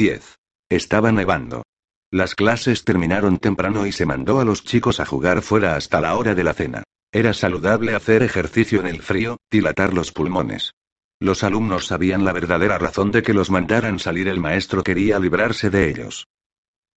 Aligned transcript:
10. 0.00 0.38
Estaba 0.70 1.12
nevando. 1.12 1.62
Las 2.10 2.34
clases 2.34 2.84
terminaron 2.86 3.36
temprano 3.36 3.86
y 3.86 3.92
se 3.92 4.06
mandó 4.06 4.40
a 4.40 4.46
los 4.46 4.64
chicos 4.64 4.98
a 4.98 5.04
jugar 5.04 5.42
fuera 5.42 5.76
hasta 5.76 6.00
la 6.00 6.16
hora 6.16 6.34
de 6.34 6.42
la 6.42 6.54
cena. 6.54 6.84
Era 7.12 7.34
saludable 7.34 7.94
hacer 7.94 8.22
ejercicio 8.22 8.80
en 8.80 8.86
el 8.86 9.02
frío, 9.02 9.36
dilatar 9.50 9.92
los 9.92 10.10
pulmones. 10.10 10.72
Los 11.20 11.44
alumnos 11.44 11.84
sabían 11.84 12.24
la 12.24 12.32
verdadera 12.32 12.78
razón 12.78 13.10
de 13.10 13.22
que 13.22 13.34
los 13.34 13.50
mandaran 13.50 13.98
salir. 13.98 14.28
El 14.28 14.40
maestro 14.40 14.82
quería 14.82 15.18
librarse 15.18 15.68
de 15.68 15.90
ellos. 15.90 16.28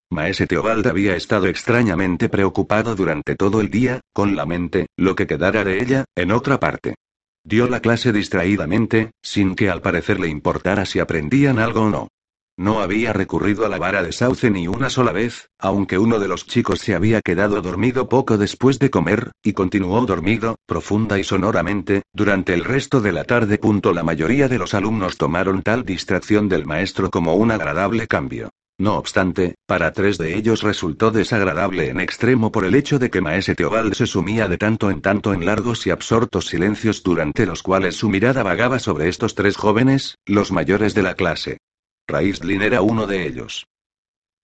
Maese 0.10 0.48
Teobald 0.48 0.88
había 0.88 1.18
estado 1.18 1.48
extrañamente 1.48 2.30
preocupado 2.30 2.96
durante 2.96 3.36
todo 3.36 3.60
el 3.60 3.70
día, 3.70 4.00
con 4.14 4.38
la 4.38 4.46
mente, 4.46 4.86
lo 4.96 5.14
que 5.18 5.28
quedara 5.28 5.66
de 5.66 5.84
ella, 5.84 6.06
en 6.16 6.32
otra 6.32 6.58
parte. 6.58 6.96
Dio 7.44 7.68
la 7.68 7.82
clase 7.82 8.14
distraídamente, 8.14 9.12
sin 9.22 9.56
que 9.56 9.70
al 9.70 9.82
parecer 9.82 10.22
le 10.22 10.30
importara 10.30 10.86
si 10.86 11.00
aprendían 11.00 11.60
algo 11.60 11.82
o 11.82 11.90
no. 11.90 12.08
No 12.56 12.82
había 12.82 13.14
recurrido 13.14 13.66
a 13.66 13.70
la 13.70 13.80
vara 13.80 14.04
de 14.04 14.12
sauce 14.12 14.52
ni 14.52 14.68
una 14.68 14.92
sola 14.92 15.12
vez, 15.12 15.50
aunque 15.58 15.98
uno 15.98 16.20
de 16.20 16.28
los 16.28 16.46
chicos 16.46 16.82
se 16.82 16.94
había 16.94 17.22
quedado 17.22 17.60
dormido 17.64 18.08
poco 18.08 18.38
después 18.38 18.78
de 18.78 18.92
comer, 18.92 19.32
y 19.44 19.54
continuó 19.54 20.06
dormido, 20.06 20.58
profunda 20.68 21.18
y 21.18 21.24
sonoramente, 21.24 22.04
durante 22.14 22.54
el 22.54 22.64
resto 22.64 23.02
de 23.02 23.12
la 23.12 23.24
tarde. 23.24 23.60
La 23.94 24.04
mayoría 24.04 24.48
de 24.48 24.60
los 24.60 24.76
alumnos 24.76 25.18
tomaron 25.18 25.64
tal 25.64 25.84
distracción 25.84 26.48
del 26.48 26.66
maestro 26.66 27.10
como 27.10 27.34
un 27.34 27.50
agradable 27.50 28.08
cambio. 28.08 28.50
No 28.78 28.98
obstante, 28.98 29.56
para 29.66 29.92
tres 29.92 30.18
de 30.18 30.36
ellos 30.36 30.62
resultó 30.62 31.10
desagradable 31.10 31.90
en 31.90 32.00
extremo 32.00 32.52
por 32.52 32.66
el 32.66 32.76
hecho 32.76 33.00
de 33.00 33.10
que 33.10 33.22
Maese 33.22 33.56
Teobald 33.56 33.94
se 33.94 34.06
sumía 34.06 34.48
de 34.48 34.58
tanto 34.58 34.92
en 34.92 35.02
tanto 35.02 35.34
en 35.34 35.46
largos 35.46 35.88
y 35.88 35.90
absortos 35.90 36.48
silencios 36.48 37.02
durante 37.02 37.46
los 37.46 37.64
cuales 37.64 37.96
su 37.96 38.10
mirada 38.10 38.44
vagaba 38.44 38.80
sobre 38.80 39.10
estos 39.10 39.34
tres 39.34 39.58
jóvenes, 39.58 40.18
los 40.26 40.52
mayores 40.52 40.94
de 40.94 41.04
la 41.04 41.16
clase. 41.16 41.58
Raistlin 42.08 42.62
era 42.62 42.82
uno 42.82 43.08
de 43.08 43.26
ellos. 43.26 43.66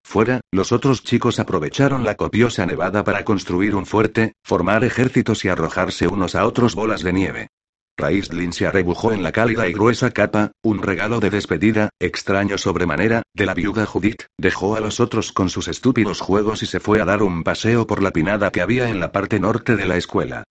Fuera, 0.04 0.42
los 0.52 0.72
otros 0.72 1.04
chicos 1.04 1.40
aprovecharon 1.40 2.04
la 2.04 2.16
copiosa 2.16 2.66
nevada 2.66 3.04
para 3.04 3.26
construir 3.26 3.76
un 3.76 3.86
fuerte, 3.86 4.34
formar 4.44 4.84
ejércitos 4.84 5.46
y 5.46 5.50
arrojarse 5.50 6.08
unos 6.08 6.36
a 6.36 6.46
otros 6.46 6.74
bolas 6.74 7.04
de 7.04 7.14
nieve. 7.14 7.48
Raistlin 7.98 8.54
se 8.54 8.66
arrebujó 8.66 9.12
en 9.12 9.24
la 9.24 9.34
cálida 9.34 9.68
y 9.68 9.74
gruesa 9.74 10.12
capa, 10.12 10.54
un 10.64 10.82
regalo 10.82 11.20
de 11.20 11.30
despedida, 11.30 11.90
extraño 12.00 12.58
sobremanera, 12.58 13.24
de 13.34 13.46
la 13.46 13.54
viuda 13.54 13.86
Judith, 13.86 14.24
dejó 14.38 14.78
a 14.78 14.80
los 14.80 15.02
otros 15.02 15.34
con 15.34 15.50
sus 15.50 15.68
estúpidos 15.68 16.22
juegos 16.22 16.64
y 16.64 16.66
se 16.66 16.80
fue 16.80 17.02
a 17.02 17.06
dar 17.06 17.22
un 17.22 17.44
paseo 17.44 17.86
por 17.86 18.02
la 18.02 18.12
pinada 18.12 18.52
que 18.52 18.62
había 18.62 18.90
en 18.90 19.02
la 19.02 19.12
parte 19.12 19.40
norte 19.42 19.76
de 19.76 19.86
la 19.86 19.98
escuela. 19.98 20.46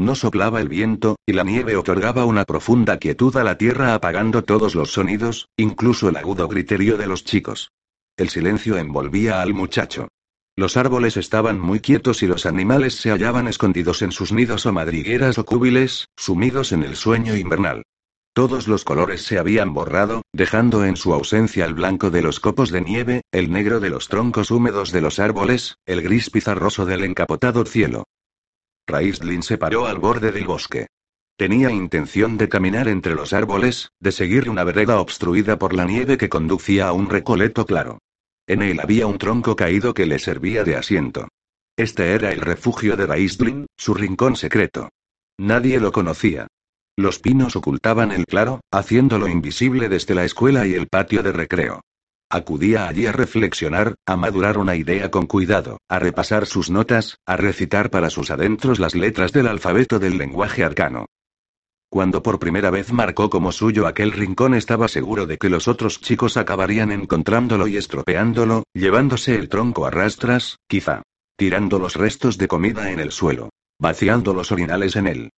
No 0.00 0.14
soplaba 0.14 0.62
el 0.62 0.70
viento, 0.70 1.16
y 1.26 1.34
la 1.34 1.44
nieve 1.44 1.76
otorgaba 1.76 2.24
una 2.24 2.46
profunda 2.46 2.96
quietud 2.96 3.36
a 3.36 3.44
la 3.44 3.58
tierra 3.58 3.92
apagando 3.92 4.42
todos 4.42 4.74
los 4.74 4.92
sonidos, 4.92 5.50
incluso 5.58 6.08
el 6.08 6.16
agudo 6.16 6.48
griterío 6.48 6.96
de 6.96 7.06
los 7.06 7.22
chicos. 7.22 7.72
El 8.16 8.30
silencio 8.30 8.78
envolvía 8.78 9.42
al 9.42 9.52
muchacho. 9.52 10.08
Los 10.56 10.78
árboles 10.78 11.18
estaban 11.18 11.60
muy 11.60 11.80
quietos 11.80 12.22
y 12.22 12.26
los 12.26 12.46
animales 12.46 12.94
se 12.94 13.10
hallaban 13.10 13.46
escondidos 13.46 14.00
en 14.00 14.10
sus 14.10 14.32
nidos 14.32 14.64
o 14.64 14.72
madrigueras 14.72 15.36
o 15.36 15.44
cúbiles, 15.44 16.08
sumidos 16.16 16.72
en 16.72 16.82
el 16.82 16.96
sueño 16.96 17.36
invernal. 17.36 17.82
Todos 18.32 18.68
los 18.68 18.84
colores 18.84 19.20
se 19.20 19.38
habían 19.38 19.74
borrado, 19.74 20.22
dejando 20.32 20.86
en 20.86 20.96
su 20.96 21.12
ausencia 21.12 21.66
el 21.66 21.74
blanco 21.74 22.08
de 22.08 22.22
los 22.22 22.40
copos 22.40 22.70
de 22.70 22.80
nieve, 22.80 23.20
el 23.32 23.52
negro 23.52 23.80
de 23.80 23.90
los 23.90 24.08
troncos 24.08 24.50
húmedos 24.50 24.92
de 24.92 25.02
los 25.02 25.18
árboles, 25.18 25.74
el 25.84 26.00
gris 26.00 26.30
pizarroso 26.30 26.86
del 26.86 27.04
encapotado 27.04 27.66
cielo. 27.66 28.04
Raistlin 28.90 29.42
se 29.42 29.58
paró 29.58 29.86
al 29.86 29.98
borde 29.98 30.32
del 30.32 30.46
bosque. 30.46 30.88
Tenía 31.36 31.70
intención 31.70 32.36
de 32.36 32.48
caminar 32.48 32.88
entre 32.88 33.14
los 33.14 33.32
árboles, 33.32 33.92
de 33.98 34.12
seguir 34.12 34.50
una 34.50 34.64
vereda 34.64 35.00
obstruida 35.00 35.58
por 35.58 35.72
la 35.72 35.86
nieve 35.86 36.18
que 36.18 36.28
conducía 36.28 36.88
a 36.88 36.92
un 36.92 37.08
recoleto 37.08 37.64
claro. 37.64 37.98
En 38.46 38.62
él 38.62 38.80
había 38.80 39.06
un 39.06 39.16
tronco 39.16 39.56
caído 39.56 39.94
que 39.94 40.06
le 40.06 40.18
servía 40.18 40.64
de 40.64 40.76
asiento. 40.76 41.28
Este 41.76 42.12
era 42.12 42.32
el 42.32 42.40
refugio 42.40 42.96
de 42.96 43.06
Raistlin, 43.06 43.66
su 43.76 43.94
rincón 43.94 44.36
secreto. 44.36 44.90
Nadie 45.38 45.80
lo 45.80 45.92
conocía. 45.92 46.46
Los 46.96 47.18
pinos 47.18 47.56
ocultaban 47.56 48.12
el 48.12 48.26
claro, 48.26 48.60
haciéndolo 48.70 49.28
invisible 49.28 49.88
desde 49.88 50.14
la 50.14 50.26
escuela 50.26 50.66
y 50.66 50.74
el 50.74 50.88
patio 50.88 51.22
de 51.22 51.32
recreo. 51.32 51.80
Acudía 52.32 52.86
allí 52.86 53.06
a 53.06 53.12
reflexionar, 53.12 53.96
a 54.06 54.16
madurar 54.16 54.56
una 54.56 54.76
idea 54.76 55.10
con 55.10 55.26
cuidado, 55.26 55.78
a 55.88 55.98
repasar 55.98 56.46
sus 56.46 56.70
notas, 56.70 57.18
a 57.26 57.36
recitar 57.36 57.90
para 57.90 58.08
sus 58.08 58.30
adentros 58.30 58.78
las 58.78 58.94
letras 58.94 59.32
del 59.32 59.48
alfabeto 59.48 59.98
del 59.98 60.16
lenguaje 60.16 60.62
arcano. 60.62 61.06
Cuando 61.88 62.22
por 62.22 62.38
primera 62.38 62.70
vez 62.70 62.92
marcó 62.92 63.30
como 63.30 63.50
suyo 63.50 63.88
aquel 63.88 64.12
rincón 64.12 64.54
estaba 64.54 64.86
seguro 64.86 65.26
de 65.26 65.38
que 65.38 65.48
los 65.48 65.66
otros 65.66 66.00
chicos 66.00 66.36
acabarían 66.36 66.92
encontrándolo 66.92 67.66
y 67.66 67.76
estropeándolo, 67.76 68.62
llevándose 68.74 69.34
el 69.34 69.48
tronco 69.48 69.84
a 69.84 69.90
rastras, 69.90 70.58
quizá. 70.68 71.02
Tirando 71.36 71.80
los 71.80 71.96
restos 71.96 72.38
de 72.38 72.46
comida 72.46 72.92
en 72.92 73.00
el 73.00 73.10
suelo. 73.10 73.50
Vaciando 73.80 74.34
los 74.34 74.52
orinales 74.52 74.94
en 74.94 75.08
él. 75.08 75.30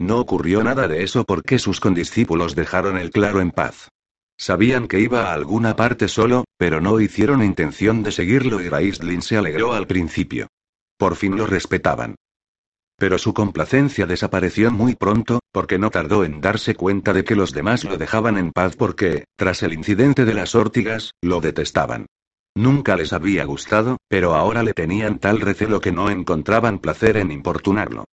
No 0.00 0.18
ocurrió 0.18 0.64
nada 0.64 0.88
de 0.88 1.04
eso 1.04 1.22
porque 1.24 1.60
sus 1.60 1.78
condiscípulos 1.78 2.56
dejaron 2.56 2.98
el 2.98 3.10
claro 3.12 3.40
en 3.40 3.52
paz. 3.52 3.88
Sabían 4.40 4.88
que 4.88 5.00
iba 5.00 5.24
a 5.24 5.34
alguna 5.34 5.76
parte 5.76 6.08
solo, 6.08 6.44
pero 6.56 6.80
no 6.80 6.98
hicieron 6.98 7.44
intención 7.44 8.02
de 8.02 8.10
seguirlo 8.10 8.62
y 8.62 8.70
Raistlin 8.70 9.20
se 9.20 9.36
alegró 9.36 9.74
al 9.74 9.86
principio. 9.86 10.46
Por 10.96 11.16
fin 11.16 11.36
lo 11.36 11.46
respetaban. 11.46 12.14
Pero 12.96 13.18
su 13.18 13.34
complacencia 13.34 14.06
desapareció 14.06 14.70
muy 14.70 14.94
pronto, 14.94 15.40
porque 15.52 15.78
no 15.78 15.90
tardó 15.90 16.24
en 16.24 16.40
darse 16.40 16.74
cuenta 16.74 17.12
de 17.12 17.22
que 17.22 17.36
los 17.36 17.52
demás 17.52 17.84
lo 17.84 17.98
dejaban 17.98 18.38
en 18.38 18.50
paz 18.50 18.76
porque, 18.76 19.24
tras 19.36 19.62
el 19.62 19.74
incidente 19.74 20.24
de 20.24 20.32
las 20.32 20.54
órtigas, 20.54 21.10
lo 21.20 21.42
detestaban. 21.42 22.06
Nunca 22.54 22.96
les 22.96 23.12
había 23.12 23.44
gustado, 23.44 23.98
pero 24.08 24.34
ahora 24.34 24.62
le 24.62 24.72
tenían 24.72 25.18
tal 25.18 25.42
recelo 25.42 25.82
que 25.82 25.92
no 25.92 26.08
encontraban 26.08 26.78
placer 26.78 27.18
en 27.18 27.30
importunarlo. 27.30 28.06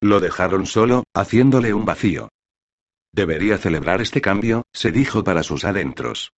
Lo 0.00 0.18
dejaron 0.18 0.66
solo, 0.66 1.04
haciéndole 1.14 1.72
un 1.74 1.84
vacío. 1.84 2.28
Debería 3.14 3.58
celebrar 3.58 4.02
este 4.02 4.20
cambio, 4.20 4.64
se 4.72 4.90
dijo 4.90 5.22
para 5.22 5.42
sus 5.42 5.64
adentros 5.64 6.32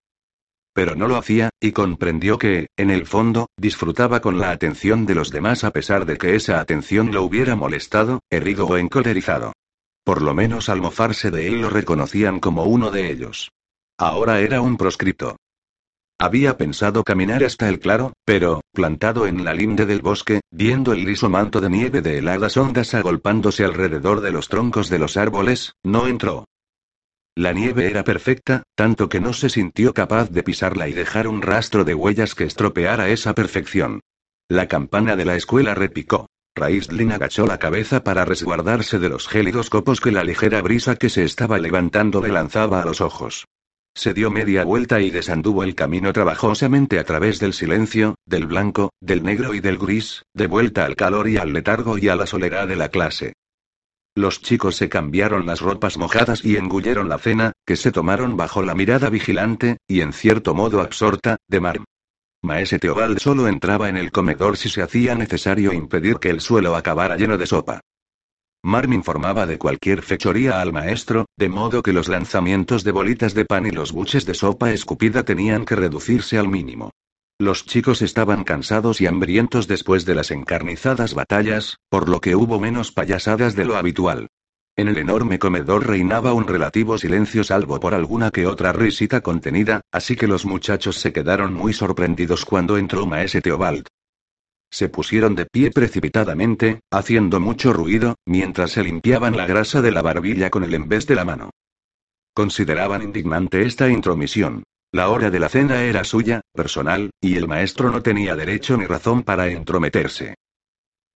pero 0.74 0.96
no 0.96 1.06
lo 1.06 1.16
hacía, 1.16 1.50
y 1.60 1.72
comprendió 1.72 2.36
que, 2.36 2.66
en 2.76 2.90
el 2.90 3.06
fondo, 3.06 3.48
disfrutaba 3.56 4.20
con 4.20 4.40
la 4.40 4.50
atención 4.50 5.06
de 5.06 5.14
los 5.14 5.30
demás 5.30 5.62
a 5.62 5.70
pesar 5.70 6.04
de 6.04 6.18
que 6.18 6.34
esa 6.34 6.58
atención 6.58 7.12
lo 7.12 7.22
hubiera 7.22 7.54
molestado, 7.54 8.20
herido 8.28 8.66
o 8.66 8.76
encolerizado. 8.76 9.52
Por 10.04 10.20
lo 10.20 10.34
menos 10.34 10.68
al 10.68 10.80
mofarse 10.80 11.30
de 11.30 11.46
él 11.46 11.62
lo 11.62 11.70
reconocían 11.70 12.40
como 12.40 12.64
uno 12.64 12.90
de 12.90 13.10
ellos. 13.10 13.50
Ahora 13.96 14.40
era 14.40 14.60
un 14.60 14.76
proscripto. 14.76 15.36
Había 16.18 16.56
pensado 16.56 17.04
caminar 17.04 17.44
hasta 17.44 17.68
el 17.68 17.78
claro, 17.78 18.12
pero, 18.24 18.60
plantado 18.72 19.26
en 19.28 19.44
la 19.44 19.54
linde 19.54 19.86
del 19.86 20.02
bosque, 20.02 20.40
viendo 20.50 20.92
el 20.92 21.04
liso 21.04 21.28
manto 21.28 21.60
de 21.60 21.70
nieve 21.70 22.02
de 22.02 22.18
heladas 22.18 22.56
ondas 22.56 22.94
agolpándose 22.94 23.64
alrededor 23.64 24.20
de 24.20 24.32
los 24.32 24.48
troncos 24.48 24.88
de 24.90 24.98
los 24.98 25.16
árboles, 25.16 25.72
no 25.84 26.08
entró. 26.08 26.46
La 27.36 27.52
nieve 27.52 27.88
era 27.88 28.04
perfecta, 28.04 28.62
tanto 28.76 29.08
que 29.08 29.18
no 29.18 29.32
se 29.32 29.48
sintió 29.48 29.92
capaz 29.92 30.30
de 30.30 30.44
pisarla 30.44 30.88
y 30.88 30.92
dejar 30.92 31.26
un 31.26 31.42
rastro 31.42 31.84
de 31.84 31.94
huellas 31.94 32.36
que 32.36 32.44
estropeara 32.44 33.08
esa 33.08 33.34
perfección. 33.34 34.00
La 34.48 34.68
campana 34.68 35.16
de 35.16 35.24
la 35.24 35.34
escuela 35.34 35.74
repicó. 35.74 36.28
Raistlin 36.54 37.10
agachó 37.10 37.46
la 37.46 37.58
cabeza 37.58 38.04
para 38.04 38.24
resguardarse 38.24 39.00
de 39.00 39.08
los 39.08 39.26
gélidos 39.26 39.68
copos 39.68 40.00
que 40.00 40.12
la 40.12 40.22
ligera 40.22 40.62
brisa 40.62 40.94
que 40.94 41.08
se 41.08 41.24
estaba 41.24 41.58
levantando 41.58 42.22
le 42.22 42.28
lanzaba 42.28 42.80
a 42.80 42.84
los 42.84 43.00
ojos. 43.00 43.46
Se 43.96 44.14
dio 44.14 44.30
media 44.30 44.62
vuelta 44.62 45.00
y 45.00 45.10
desanduvo 45.10 45.64
el 45.64 45.74
camino 45.74 46.12
trabajosamente 46.12 47.00
a 47.00 47.04
través 47.04 47.40
del 47.40 47.52
silencio, 47.52 48.14
del 48.26 48.46
blanco, 48.46 48.90
del 49.00 49.24
negro 49.24 49.54
y 49.54 49.60
del 49.60 49.78
gris, 49.78 50.22
de 50.34 50.46
vuelta 50.46 50.84
al 50.84 50.94
calor 50.94 51.28
y 51.28 51.38
al 51.38 51.52
letargo 51.52 51.98
y 51.98 52.08
a 52.08 52.14
la 52.14 52.26
soledad 52.26 52.68
de 52.68 52.76
la 52.76 52.90
clase. 52.90 53.32
Los 54.16 54.40
chicos 54.40 54.76
se 54.76 54.88
cambiaron 54.88 55.44
las 55.44 55.60
ropas 55.60 55.98
mojadas 55.98 56.44
y 56.44 56.56
engulleron 56.56 57.08
la 57.08 57.18
cena, 57.18 57.52
que 57.66 57.74
se 57.74 57.90
tomaron 57.90 58.36
bajo 58.36 58.62
la 58.62 58.76
mirada 58.76 59.10
vigilante, 59.10 59.78
y 59.88 60.02
en 60.02 60.12
cierto 60.12 60.54
modo 60.54 60.80
absorta, 60.80 61.36
de 61.48 61.60
Marm. 61.60 61.84
Maese 62.42 62.78
Teobald 62.78 63.18
solo 63.18 63.48
entraba 63.48 63.88
en 63.88 63.96
el 63.96 64.12
comedor 64.12 64.56
si 64.56 64.68
se 64.68 64.82
hacía 64.82 65.16
necesario 65.16 65.72
impedir 65.72 66.18
que 66.18 66.30
el 66.30 66.40
suelo 66.40 66.76
acabara 66.76 67.16
lleno 67.16 67.38
de 67.38 67.46
sopa. 67.46 67.80
Marm 68.62 68.92
informaba 68.92 69.46
de 69.46 69.58
cualquier 69.58 70.02
fechoría 70.02 70.60
al 70.60 70.72
maestro, 70.72 71.26
de 71.36 71.48
modo 71.48 71.82
que 71.82 71.92
los 71.92 72.08
lanzamientos 72.08 72.84
de 72.84 72.92
bolitas 72.92 73.34
de 73.34 73.44
pan 73.44 73.66
y 73.66 73.72
los 73.72 73.92
buches 73.92 74.26
de 74.26 74.34
sopa 74.34 74.72
escupida 74.72 75.24
tenían 75.24 75.64
que 75.64 75.74
reducirse 75.74 76.38
al 76.38 76.48
mínimo. 76.48 76.90
Los 77.38 77.66
chicos 77.66 78.00
estaban 78.00 78.44
cansados 78.44 79.00
y 79.00 79.06
hambrientos 79.06 79.66
después 79.66 80.04
de 80.04 80.14
las 80.14 80.30
encarnizadas 80.30 81.14
batallas, 81.14 81.78
por 81.88 82.08
lo 82.08 82.20
que 82.20 82.36
hubo 82.36 82.60
menos 82.60 82.92
payasadas 82.92 83.56
de 83.56 83.64
lo 83.64 83.76
habitual. 83.76 84.28
En 84.76 84.86
el 84.86 84.98
enorme 84.98 85.40
comedor 85.40 85.86
reinaba 85.86 86.32
un 86.32 86.46
relativo 86.46 86.96
silencio 86.96 87.42
salvo 87.42 87.80
por 87.80 87.92
alguna 87.94 88.30
que 88.30 88.46
otra 88.46 88.72
risita 88.72 89.20
contenida, 89.20 89.80
así 89.90 90.14
que 90.14 90.28
los 90.28 90.46
muchachos 90.46 90.96
se 90.96 91.12
quedaron 91.12 91.54
muy 91.54 91.72
sorprendidos 91.72 92.44
cuando 92.44 92.78
entró 92.78 93.04
Maese 93.04 93.40
Teobald. 93.40 93.86
Se 94.70 94.88
pusieron 94.88 95.34
de 95.34 95.46
pie 95.46 95.72
precipitadamente, 95.72 96.80
haciendo 96.90 97.40
mucho 97.40 97.72
ruido, 97.72 98.14
mientras 98.26 98.72
se 98.72 98.84
limpiaban 98.84 99.36
la 99.36 99.46
grasa 99.46 99.82
de 99.82 99.90
la 99.90 100.02
barbilla 100.02 100.50
con 100.50 100.62
el 100.62 100.74
en 100.74 100.88
vez 100.88 101.06
de 101.06 101.16
la 101.16 101.24
mano. 101.24 101.50
Consideraban 102.32 103.02
indignante 103.02 103.62
esta 103.62 103.88
intromisión. 103.88 104.62
La 104.94 105.08
hora 105.08 105.28
de 105.28 105.40
la 105.40 105.48
cena 105.48 105.82
era 105.82 106.04
suya, 106.04 106.42
personal, 106.52 107.10
y 107.20 107.34
el 107.34 107.48
maestro 107.48 107.90
no 107.90 108.00
tenía 108.00 108.36
derecho 108.36 108.76
ni 108.76 108.86
razón 108.86 109.24
para 109.24 109.48
entrometerse. 109.48 110.36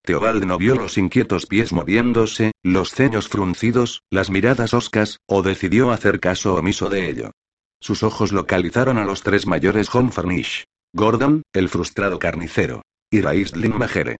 Teobald 0.02 0.44
no 0.46 0.58
vio 0.58 0.74
los 0.74 0.98
inquietos 0.98 1.46
pies 1.46 1.72
moviéndose, 1.72 2.50
los 2.64 2.90
ceños 2.90 3.28
fruncidos, 3.28 4.02
las 4.10 4.30
miradas 4.30 4.74
oscas, 4.74 5.20
o 5.28 5.42
decidió 5.42 5.92
hacer 5.92 6.18
caso 6.18 6.56
omiso 6.56 6.88
de 6.90 7.08
ello. 7.08 7.30
Sus 7.80 8.02
ojos 8.02 8.32
localizaron 8.32 8.98
a 8.98 9.04
los 9.04 9.22
tres 9.22 9.46
mayores 9.46 9.88
John 9.88 10.10
Farnish, 10.10 10.64
Gordon, 10.92 11.42
el 11.52 11.68
frustrado 11.68 12.18
carnicero, 12.18 12.82
y 13.12 13.20
Raistlin 13.20 13.78
Majere. 13.78 14.16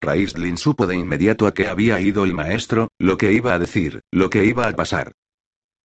Raistlin 0.00 0.56
supo 0.56 0.86
de 0.86 0.96
inmediato 0.96 1.46
a 1.46 1.52
qué 1.52 1.68
había 1.68 2.00
ido 2.00 2.24
el 2.24 2.32
maestro, 2.32 2.88
lo 2.98 3.18
que 3.18 3.34
iba 3.34 3.52
a 3.52 3.58
decir, 3.58 4.00
lo 4.10 4.30
que 4.30 4.46
iba 4.46 4.66
a 4.66 4.72
pasar. 4.74 5.12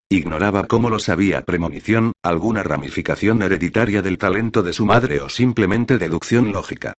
Ignoraba 0.09 0.67
cómo 0.67 0.91
lo 0.91 0.99
sabía 0.99 1.41
premonición, 1.45 2.11
alguna 2.21 2.61
ramificación 2.61 3.41
hereditaria 3.41 4.03
del 4.03 4.19
talento 4.19 4.61
de 4.61 4.71
su 4.71 4.85
madre 4.85 5.19
o 5.21 5.29
simplemente 5.29 5.97
deducción 5.97 6.51
lógica. 6.51 6.93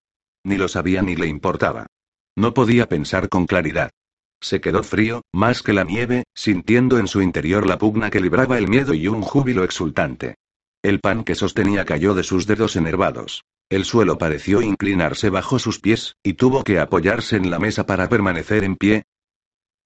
Ni 0.44 0.56
lo 0.56 0.66
sabía 0.66 1.02
ni 1.02 1.14
le 1.14 1.28
importaba. 1.28 1.86
No 2.36 2.52
podía 2.52 2.88
pensar 2.88 3.28
con 3.28 3.46
claridad. 3.46 3.90
Se 4.40 4.60
quedó 4.60 4.82
frío, 4.82 5.22
más 5.32 5.62
que 5.62 5.72
la 5.72 5.84
nieve, 5.84 6.24
sintiendo 6.34 6.98
en 6.98 7.06
su 7.06 7.22
interior 7.22 7.66
la 7.66 7.78
pugna 7.78 8.10
que 8.10 8.20
libraba 8.20 8.58
el 8.58 8.68
miedo 8.68 8.92
y 8.92 9.06
un 9.06 9.22
júbilo 9.22 9.62
exultante. 9.62 10.34
El 10.82 11.00
pan 11.00 11.24
que 11.24 11.34
sostenía 11.34 11.84
cayó 11.84 12.14
de 12.14 12.24
sus 12.24 12.46
dedos 12.46 12.76
enervados. 12.76 13.44
El 13.68 13.84
suelo 13.84 14.18
pareció 14.18 14.62
inclinarse 14.62 15.30
bajo 15.30 15.58
sus 15.58 15.80
pies, 15.80 16.16
y 16.22 16.34
tuvo 16.34 16.64
que 16.64 16.78
apoyarse 16.78 17.36
en 17.36 17.50
la 17.50 17.58
mesa 17.58 17.86
para 17.86 18.08
permanecer 18.08 18.62
en 18.62 18.76
pie, 18.76 19.04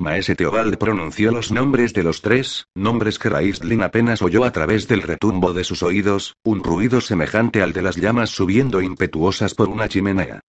Maese 0.00 0.34
Teobald 0.34 0.78
pronunció 0.78 1.30
los 1.30 1.52
nombres 1.52 1.92
de 1.92 2.02
los 2.02 2.22
tres, 2.22 2.64
nombres 2.74 3.18
que 3.18 3.28
Raistlin 3.28 3.82
apenas 3.82 4.22
oyó 4.22 4.44
a 4.46 4.50
través 4.50 4.88
del 4.88 5.02
retumbo 5.02 5.52
de 5.52 5.62
sus 5.62 5.82
oídos, 5.82 6.38
un 6.42 6.64
ruido 6.64 7.02
semejante 7.02 7.60
al 7.60 7.74
de 7.74 7.82
las 7.82 7.96
llamas 7.96 8.30
subiendo 8.30 8.80
impetuosas 8.80 9.54
por 9.54 9.68
una 9.68 9.90
chimenea. 9.90 10.40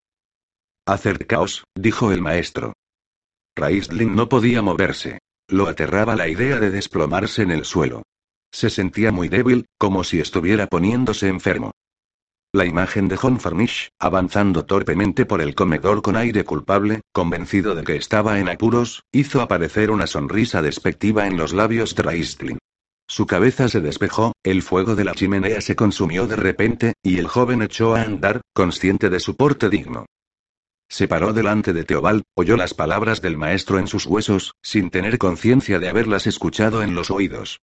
Acercaos, 0.87 1.65
dijo 1.75 2.13
el 2.13 2.21
maestro. 2.21 2.71
Raistlin 3.53 4.15
no 4.15 4.29
podía 4.29 4.61
moverse. 4.61 5.19
Lo 5.49 5.67
aterraba 5.67 6.15
la 6.15 6.29
idea 6.29 6.57
de 6.57 6.71
desplomarse 6.71 7.41
en 7.41 7.51
el 7.51 7.65
suelo. 7.65 8.03
Se 8.53 8.69
sentía 8.69 9.11
muy 9.11 9.27
débil, 9.27 9.65
como 9.77 10.05
si 10.05 10.21
estuviera 10.21 10.67
poniéndose 10.67 11.27
enfermo. 11.27 11.71
La 12.53 12.65
imagen 12.65 13.07
de 13.07 13.15
John 13.15 13.39
Farnish, 13.39 13.91
avanzando 13.97 14.65
torpemente 14.65 15.25
por 15.25 15.41
el 15.41 15.55
comedor 15.55 16.01
con 16.01 16.17
aire 16.17 16.43
culpable, 16.43 16.99
convencido 17.13 17.75
de 17.75 17.85
que 17.85 17.95
estaba 17.95 18.39
en 18.39 18.49
apuros, 18.49 19.03
hizo 19.13 19.39
aparecer 19.39 19.89
una 19.89 20.05
sonrisa 20.05 20.61
despectiva 20.61 21.27
en 21.27 21.37
los 21.37 21.53
labios 21.53 21.95
de 21.95 22.03
Raistlin. 22.03 22.57
Su 23.07 23.25
cabeza 23.25 23.69
se 23.69 23.79
despejó, 23.79 24.33
el 24.43 24.63
fuego 24.63 24.97
de 24.97 25.05
la 25.05 25.15
chimenea 25.15 25.61
se 25.61 25.77
consumió 25.77 26.27
de 26.27 26.35
repente, 26.35 26.93
y 27.01 27.19
el 27.19 27.27
joven 27.27 27.61
echó 27.61 27.95
a 27.95 28.01
andar, 28.01 28.41
consciente 28.53 29.09
de 29.09 29.21
su 29.21 29.37
porte 29.37 29.69
digno. 29.69 30.05
Se 30.89 31.07
paró 31.07 31.31
delante 31.31 31.71
de 31.71 31.85
Teobald, 31.85 32.23
oyó 32.35 32.57
las 32.57 32.73
palabras 32.73 33.21
del 33.21 33.37
maestro 33.37 33.79
en 33.79 33.87
sus 33.87 34.05
huesos, 34.05 34.55
sin 34.61 34.89
tener 34.89 35.17
conciencia 35.19 35.79
de 35.79 35.87
haberlas 35.87 36.27
escuchado 36.27 36.83
en 36.83 36.95
los 36.95 37.11
oídos. 37.11 37.61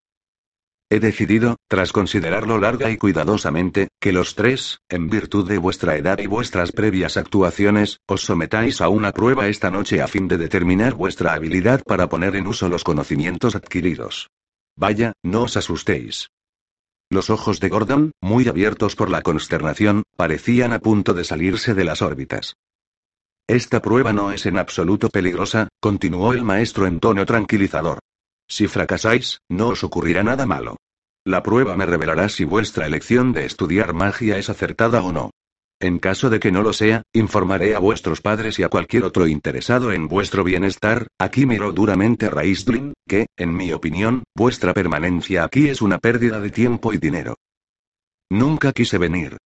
He 0.90 1.00
decidido, 1.00 1.56
tras 1.68 1.92
considerarlo 1.92 2.58
larga 2.58 2.90
y 2.90 2.96
cuidadosamente, 2.96 3.88
que 4.00 4.10
los 4.10 4.34
tres, 4.34 4.80
en 4.88 5.10
virtud 5.10 5.46
de 5.46 5.58
vuestra 5.58 5.96
edad 5.96 6.18
y 6.18 6.26
vuestras 6.26 6.72
previas 6.72 7.18
actuaciones, 7.18 8.00
os 8.06 8.22
sometáis 8.22 8.80
a 8.80 8.88
una 8.88 9.12
prueba 9.12 9.48
esta 9.48 9.70
noche 9.70 10.00
a 10.00 10.08
fin 10.08 10.28
de 10.28 10.38
determinar 10.38 10.94
vuestra 10.94 11.34
habilidad 11.34 11.82
para 11.84 12.08
poner 12.08 12.36
en 12.36 12.46
uso 12.46 12.70
los 12.70 12.84
conocimientos 12.84 13.54
adquiridos. 13.54 14.30
Vaya, 14.76 15.12
no 15.22 15.42
os 15.42 15.58
asustéis. 15.58 16.30
Los 17.10 17.28
ojos 17.28 17.60
de 17.60 17.68
Gordon, 17.68 18.12
muy 18.22 18.48
abiertos 18.48 18.96
por 18.96 19.10
la 19.10 19.20
consternación, 19.20 20.04
parecían 20.16 20.72
a 20.72 20.78
punto 20.78 21.12
de 21.12 21.24
salirse 21.24 21.74
de 21.74 21.84
las 21.84 22.00
órbitas. 22.00 22.54
Esta 23.46 23.82
prueba 23.82 24.14
no 24.14 24.32
es 24.32 24.46
en 24.46 24.56
absoluto 24.56 25.10
peligrosa, 25.10 25.68
continuó 25.80 26.32
el 26.32 26.44
maestro 26.44 26.86
en 26.86 27.00
tono 27.00 27.26
tranquilizador. 27.26 27.98
Si 28.48 28.66
fracasáis, 28.66 29.40
no 29.48 29.68
os 29.68 29.84
ocurrirá 29.84 30.22
nada 30.22 30.46
malo. 30.46 30.76
La 31.24 31.42
prueba 31.42 31.76
me 31.76 31.84
revelará 31.84 32.28
si 32.28 32.44
vuestra 32.44 32.86
elección 32.86 33.32
de 33.32 33.44
estudiar 33.44 33.92
magia 33.92 34.38
es 34.38 34.48
acertada 34.48 35.02
o 35.02 35.12
no. 35.12 35.30
En 35.80 36.00
caso 36.00 36.28
de 36.28 36.40
que 36.40 36.50
no 36.50 36.62
lo 36.62 36.72
sea, 36.72 37.02
informaré 37.12 37.76
a 37.76 37.78
vuestros 37.78 38.20
padres 38.20 38.58
y 38.58 38.64
a 38.64 38.68
cualquier 38.68 39.04
otro 39.04 39.28
interesado 39.28 39.92
en 39.92 40.08
vuestro 40.08 40.42
bienestar. 40.42 41.06
Aquí 41.20 41.46
miró 41.46 41.72
duramente 41.72 42.26
a 42.26 42.30
Raistlin, 42.30 42.94
que, 43.06 43.26
en 43.36 43.54
mi 43.54 43.72
opinión, 43.72 44.24
vuestra 44.34 44.74
permanencia 44.74 45.44
aquí 45.44 45.68
es 45.68 45.80
una 45.80 45.98
pérdida 45.98 46.40
de 46.40 46.50
tiempo 46.50 46.92
y 46.92 46.98
dinero. 46.98 47.36
Nunca 48.30 48.72
quise 48.72 48.98
venir. 48.98 49.36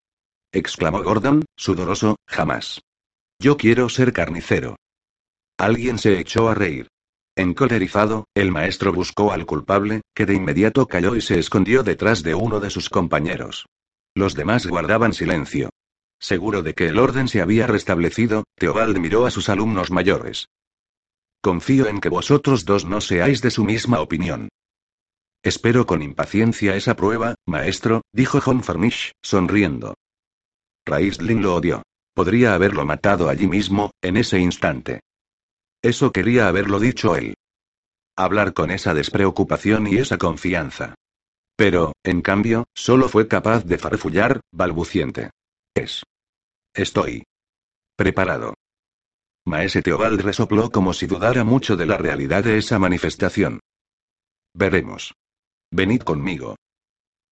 exclamó 0.53 1.03
Gordon, 1.03 1.45
sudoroso, 1.57 2.17
jamás. 2.27 2.81
Yo 3.39 3.57
quiero 3.57 3.89
ser 3.89 4.13
carnicero. 4.13 4.77
Alguien 5.59 5.99
se 5.99 6.19
echó 6.19 6.49
a 6.49 6.55
reír. 6.55 6.89
Encolerizado, 7.35 8.27
el 8.35 8.51
maestro 8.51 8.93
buscó 8.93 9.33
al 9.33 9.47
culpable, 9.47 10.03
que 10.15 10.27
de 10.27 10.35
inmediato 10.35 10.87
cayó 10.87 11.17
y 11.17 11.23
se 11.23 11.39
escondió 11.39 11.83
detrás 11.83 12.23
de 12.23 12.35
uno 12.35 12.61
de 12.61 12.69
sus 12.69 12.91
compañeros. 12.91 13.67
Los 14.15 14.35
demás 14.35 14.67
guardaban 14.67 15.15
silencio. 15.15 15.71
Seguro 16.21 16.63
de 16.63 16.75
que 16.75 16.89
el 16.89 16.99
orden 16.99 17.29
se 17.29 17.41
había 17.41 17.67
restablecido, 17.67 18.45
Teobald 18.57 18.99
miró 18.99 19.25
a 19.25 19.31
sus 19.31 19.49
alumnos 19.49 19.91
mayores. 19.91 20.49
Confío 21.41 21.89
en 21.89 22.01
que 22.01 22.11
vosotros 22.11 22.65
dos 22.67 22.85
no 22.85 23.01
seáis 23.01 23.41
de 23.41 23.51
su 23.51 23.65
misma 23.65 24.01
opinión. 24.01 24.49
Espero 25.43 25.87
con 25.87 26.03
impaciencia 26.03 26.77
esa 26.77 26.95
prueba, 26.95 27.35
maestro, 27.47 28.03
dijo 28.13 28.41
John 28.41 28.63
Farnish, 28.63 29.13
sonriendo. 29.23 29.95
Raistlin 30.85 31.43
lo 31.43 31.57
odió. 31.57 31.83
Podría 32.15 32.55
haberlo 32.55 32.85
matado 32.85 33.29
allí 33.29 33.47
mismo, 33.47 33.91
en 34.03 34.19
ese 34.19 34.39
instante. 34.39 35.01
Eso 35.83 36.13
quería 36.13 36.47
haberlo 36.47 36.79
dicho 36.79 37.17
él. 37.17 37.35
Hablar 38.17 38.53
con 38.55 38.71
esa 38.71 38.95
despreocupación 38.95 39.89
y 39.89 39.97
esa 39.97 40.17
confianza. 40.17 40.95
Pero, 41.57 41.93
en 42.05 42.23
cambio, 42.23 42.65
solo 42.75 43.09
fue 43.09 43.27
capaz 43.29 43.65
de 43.65 43.79
farfullar, 43.79 44.41
balbuciente. 44.53 45.31
Es. 45.75 46.05
Estoy. 46.75 47.25
Preparado. 47.97 48.55
Maese 49.45 49.83
Teobald 49.83 50.21
resopló 50.21 50.71
como 50.71 50.93
si 50.93 51.07
dudara 51.07 51.43
mucho 51.43 51.77
de 51.77 51.87
la 51.87 51.99
realidad 51.99 52.45
de 52.45 52.59
esa 52.59 52.79
manifestación. 52.79 53.61
Veremos. 54.55 55.15
Venid 55.73 56.03
conmigo. 56.03 56.57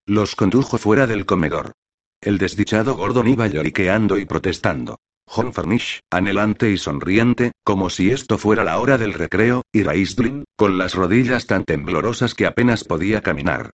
Los 0.07 0.35
condujo 0.35 0.77
fuera 0.79 1.07
del 1.07 1.25
comedor. 1.25 1.73
El 2.21 2.39
desdichado 2.39 2.97
Gordon 2.97 3.29
iba 3.29 3.47
lloriqueando 3.47 4.19
y 4.19 4.25
protestando. 4.25 4.99
John 5.33 5.53
Farnish, 5.53 6.01
anhelante 6.11 6.73
y 6.73 6.77
sonriente, 6.77 7.53
como 7.63 7.89
si 7.89 8.11
esto 8.11 8.37
fuera 8.37 8.65
la 8.65 8.81
hora 8.81 8.99
del 8.99 9.13
recreo, 9.13 9.63
y 9.73 9.85
Raistlin, 9.85 10.43
con 10.57 10.77
las 10.77 10.97
rodillas 10.97 11.47
tan 11.47 11.65
temblorosas 11.65 12.35
que 12.35 12.47
apenas 12.47 12.83
podía 12.83 13.21
caminar. 13.21 13.71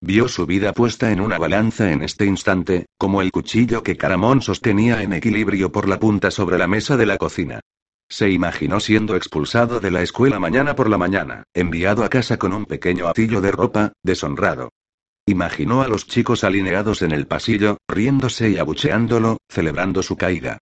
Vio 0.00 0.28
su 0.28 0.46
vida 0.46 0.72
puesta 0.72 1.10
en 1.10 1.20
una 1.20 1.36
balanza 1.36 1.90
en 1.90 2.02
este 2.02 2.26
instante, 2.26 2.86
como 2.96 3.22
el 3.22 3.32
cuchillo 3.32 3.82
que 3.82 3.96
Caramón 3.96 4.40
sostenía 4.40 5.02
en 5.02 5.14
equilibrio 5.14 5.72
por 5.72 5.88
la 5.88 5.98
punta 5.98 6.30
sobre 6.30 6.58
la 6.58 6.68
mesa 6.68 6.96
de 6.96 7.06
la 7.06 7.18
cocina. 7.18 7.58
Se 8.08 8.30
imaginó 8.30 8.78
siendo 8.78 9.16
expulsado 9.16 9.80
de 9.80 9.90
la 9.90 10.02
escuela 10.02 10.38
mañana 10.38 10.76
por 10.76 10.88
la 10.88 10.96
mañana, 10.96 11.42
enviado 11.54 12.04
a 12.04 12.08
casa 12.08 12.36
con 12.36 12.52
un 12.52 12.66
pequeño 12.66 13.08
atillo 13.08 13.40
de 13.40 13.50
ropa, 13.50 13.92
deshonrado. 14.04 14.70
Imaginó 15.26 15.82
a 15.82 15.88
los 15.88 16.06
chicos 16.06 16.44
alineados 16.44 17.02
en 17.02 17.10
el 17.10 17.26
pasillo, 17.26 17.78
riéndose 17.88 18.50
y 18.50 18.58
abucheándolo, 18.58 19.38
celebrando 19.48 20.04
su 20.04 20.16
caída. 20.16 20.58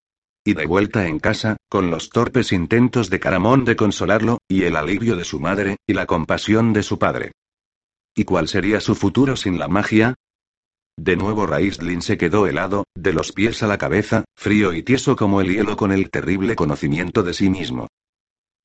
Y 0.47 0.55
de 0.55 0.65
vuelta 0.65 1.09
en 1.09 1.19
casa, 1.19 1.57
con 1.69 1.91
los 1.91 2.09
torpes 2.09 2.53
intentos 2.53 3.11
de 3.11 3.19
Caramón 3.19 3.65
de 3.65 3.75
consolarlo, 3.75 4.39
y 4.47 4.63
el 4.63 4.77
alivio 4.77 5.17
de 5.17 5.25
su 5.25 5.41
madre, 5.41 5.79
y 5.89 5.93
la 5.93 6.07
compasión 6.07 6.73
de 6.73 6.85
su 6.85 7.01
padre. 7.01 7.33
¿Y 8.15 8.23
cuál 8.23 8.47
sería 8.47 8.81
su 8.81 8.95
futuro 8.95 9.35
sin 9.35 9.59
la 9.59 9.67
magia? 9.67 10.15
De 10.97 11.17
nuevo 11.17 11.47
Raistlin 11.47 12.01
se 12.01 12.17
quedó 12.17 12.47
helado, 12.47 12.85
de 12.95 13.13
los 13.13 13.33
pies 13.33 13.65
a 13.65 13.67
la 13.67 13.77
cabeza, 13.77 14.25
frío 14.37 14.73
y 14.73 14.85
tieso 14.85 15.17
como 15.17 15.41
el 15.41 15.53
hielo 15.53 15.77
con 15.77 15.91
el 15.91 16.11
terrible 16.11 16.55
conocimiento 16.55 17.25
de 17.25 17.35
sí 17.35 17.51
mismo. 17.51 17.89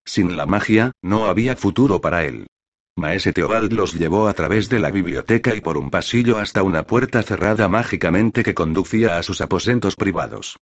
Sin 0.06 0.38
la 0.38 0.46
magia, 0.46 0.92
no 1.02 1.26
había 1.26 1.56
futuro 1.56 2.00
para 2.00 2.26
él. 2.26 2.46
Maese 2.96 3.34
Teobald 3.34 3.74
los 3.74 3.96
llevó 3.96 4.28
a 4.28 4.36
través 4.36 4.70
de 4.70 4.78
la 4.78 4.92
biblioteca 4.92 5.56
y 5.56 5.62
por 5.62 5.80
un 5.80 5.90
pasillo 5.90 6.38
hasta 6.38 6.62
una 6.62 6.84
puerta 6.84 7.24
cerrada 7.24 7.68
mágicamente 7.68 8.44
que 8.44 8.54
conducía 8.54 9.18
a 9.18 9.24
sus 9.24 9.42
aposentos 9.42 9.96
privados. 9.96 10.58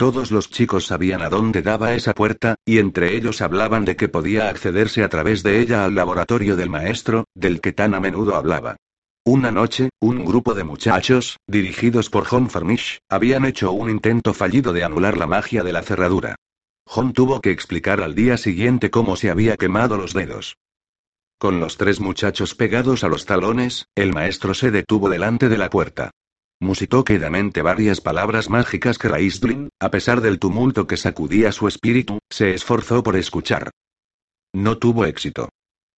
Todos 0.00 0.30
los 0.30 0.48
chicos 0.48 0.86
sabían 0.86 1.20
a 1.20 1.28
dónde 1.28 1.60
daba 1.60 1.92
esa 1.92 2.14
puerta, 2.14 2.54
y 2.64 2.78
entre 2.78 3.14
ellos 3.14 3.42
hablaban 3.42 3.84
de 3.84 3.96
que 3.96 4.08
podía 4.08 4.48
accederse 4.48 5.04
a 5.04 5.10
través 5.10 5.42
de 5.42 5.60
ella 5.60 5.84
al 5.84 5.94
laboratorio 5.94 6.56
del 6.56 6.70
maestro, 6.70 7.26
del 7.34 7.60
que 7.60 7.72
tan 7.72 7.92
a 7.92 8.00
menudo 8.00 8.34
hablaba. 8.34 8.76
Una 9.26 9.50
noche, 9.50 9.90
un 10.00 10.24
grupo 10.24 10.54
de 10.54 10.64
muchachos, 10.64 11.36
dirigidos 11.46 12.08
por 12.08 12.24
John 12.24 12.48
Farmish, 12.48 13.00
habían 13.10 13.44
hecho 13.44 13.72
un 13.72 13.90
intento 13.90 14.32
fallido 14.32 14.72
de 14.72 14.84
anular 14.84 15.18
la 15.18 15.26
magia 15.26 15.62
de 15.62 15.74
la 15.74 15.82
cerradura. 15.82 16.36
John 16.86 17.12
tuvo 17.12 17.42
que 17.42 17.50
explicar 17.50 18.00
al 18.00 18.14
día 18.14 18.38
siguiente 18.38 18.90
cómo 18.90 19.16
se 19.16 19.28
había 19.28 19.58
quemado 19.58 19.98
los 19.98 20.14
dedos. 20.14 20.56
Con 21.36 21.60
los 21.60 21.76
tres 21.76 22.00
muchachos 22.00 22.54
pegados 22.54 23.04
a 23.04 23.08
los 23.08 23.26
talones, 23.26 23.84
el 23.94 24.14
maestro 24.14 24.54
se 24.54 24.70
detuvo 24.70 25.10
delante 25.10 25.50
de 25.50 25.58
la 25.58 25.68
puerta. 25.68 26.10
Musitó 26.62 27.04
quedamente 27.04 27.62
varias 27.62 28.02
palabras 28.02 28.50
mágicas 28.50 28.98
que 28.98 29.08
Raistlin, 29.08 29.70
a 29.80 29.90
pesar 29.90 30.20
del 30.20 30.38
tumulto 30.38 30.86
que 30.86 30.98
sacudía 30.98 31.52
su 31.52 31.66
espíritu, 31.66 32.18
se 32.28 32.52
esforzó 32.52 33.02
por 33.02 33.16
escuchar. 33.16 33.70
No 34.52 34.76
tuvo 34.76 35.06
éxito. 35.06 35.48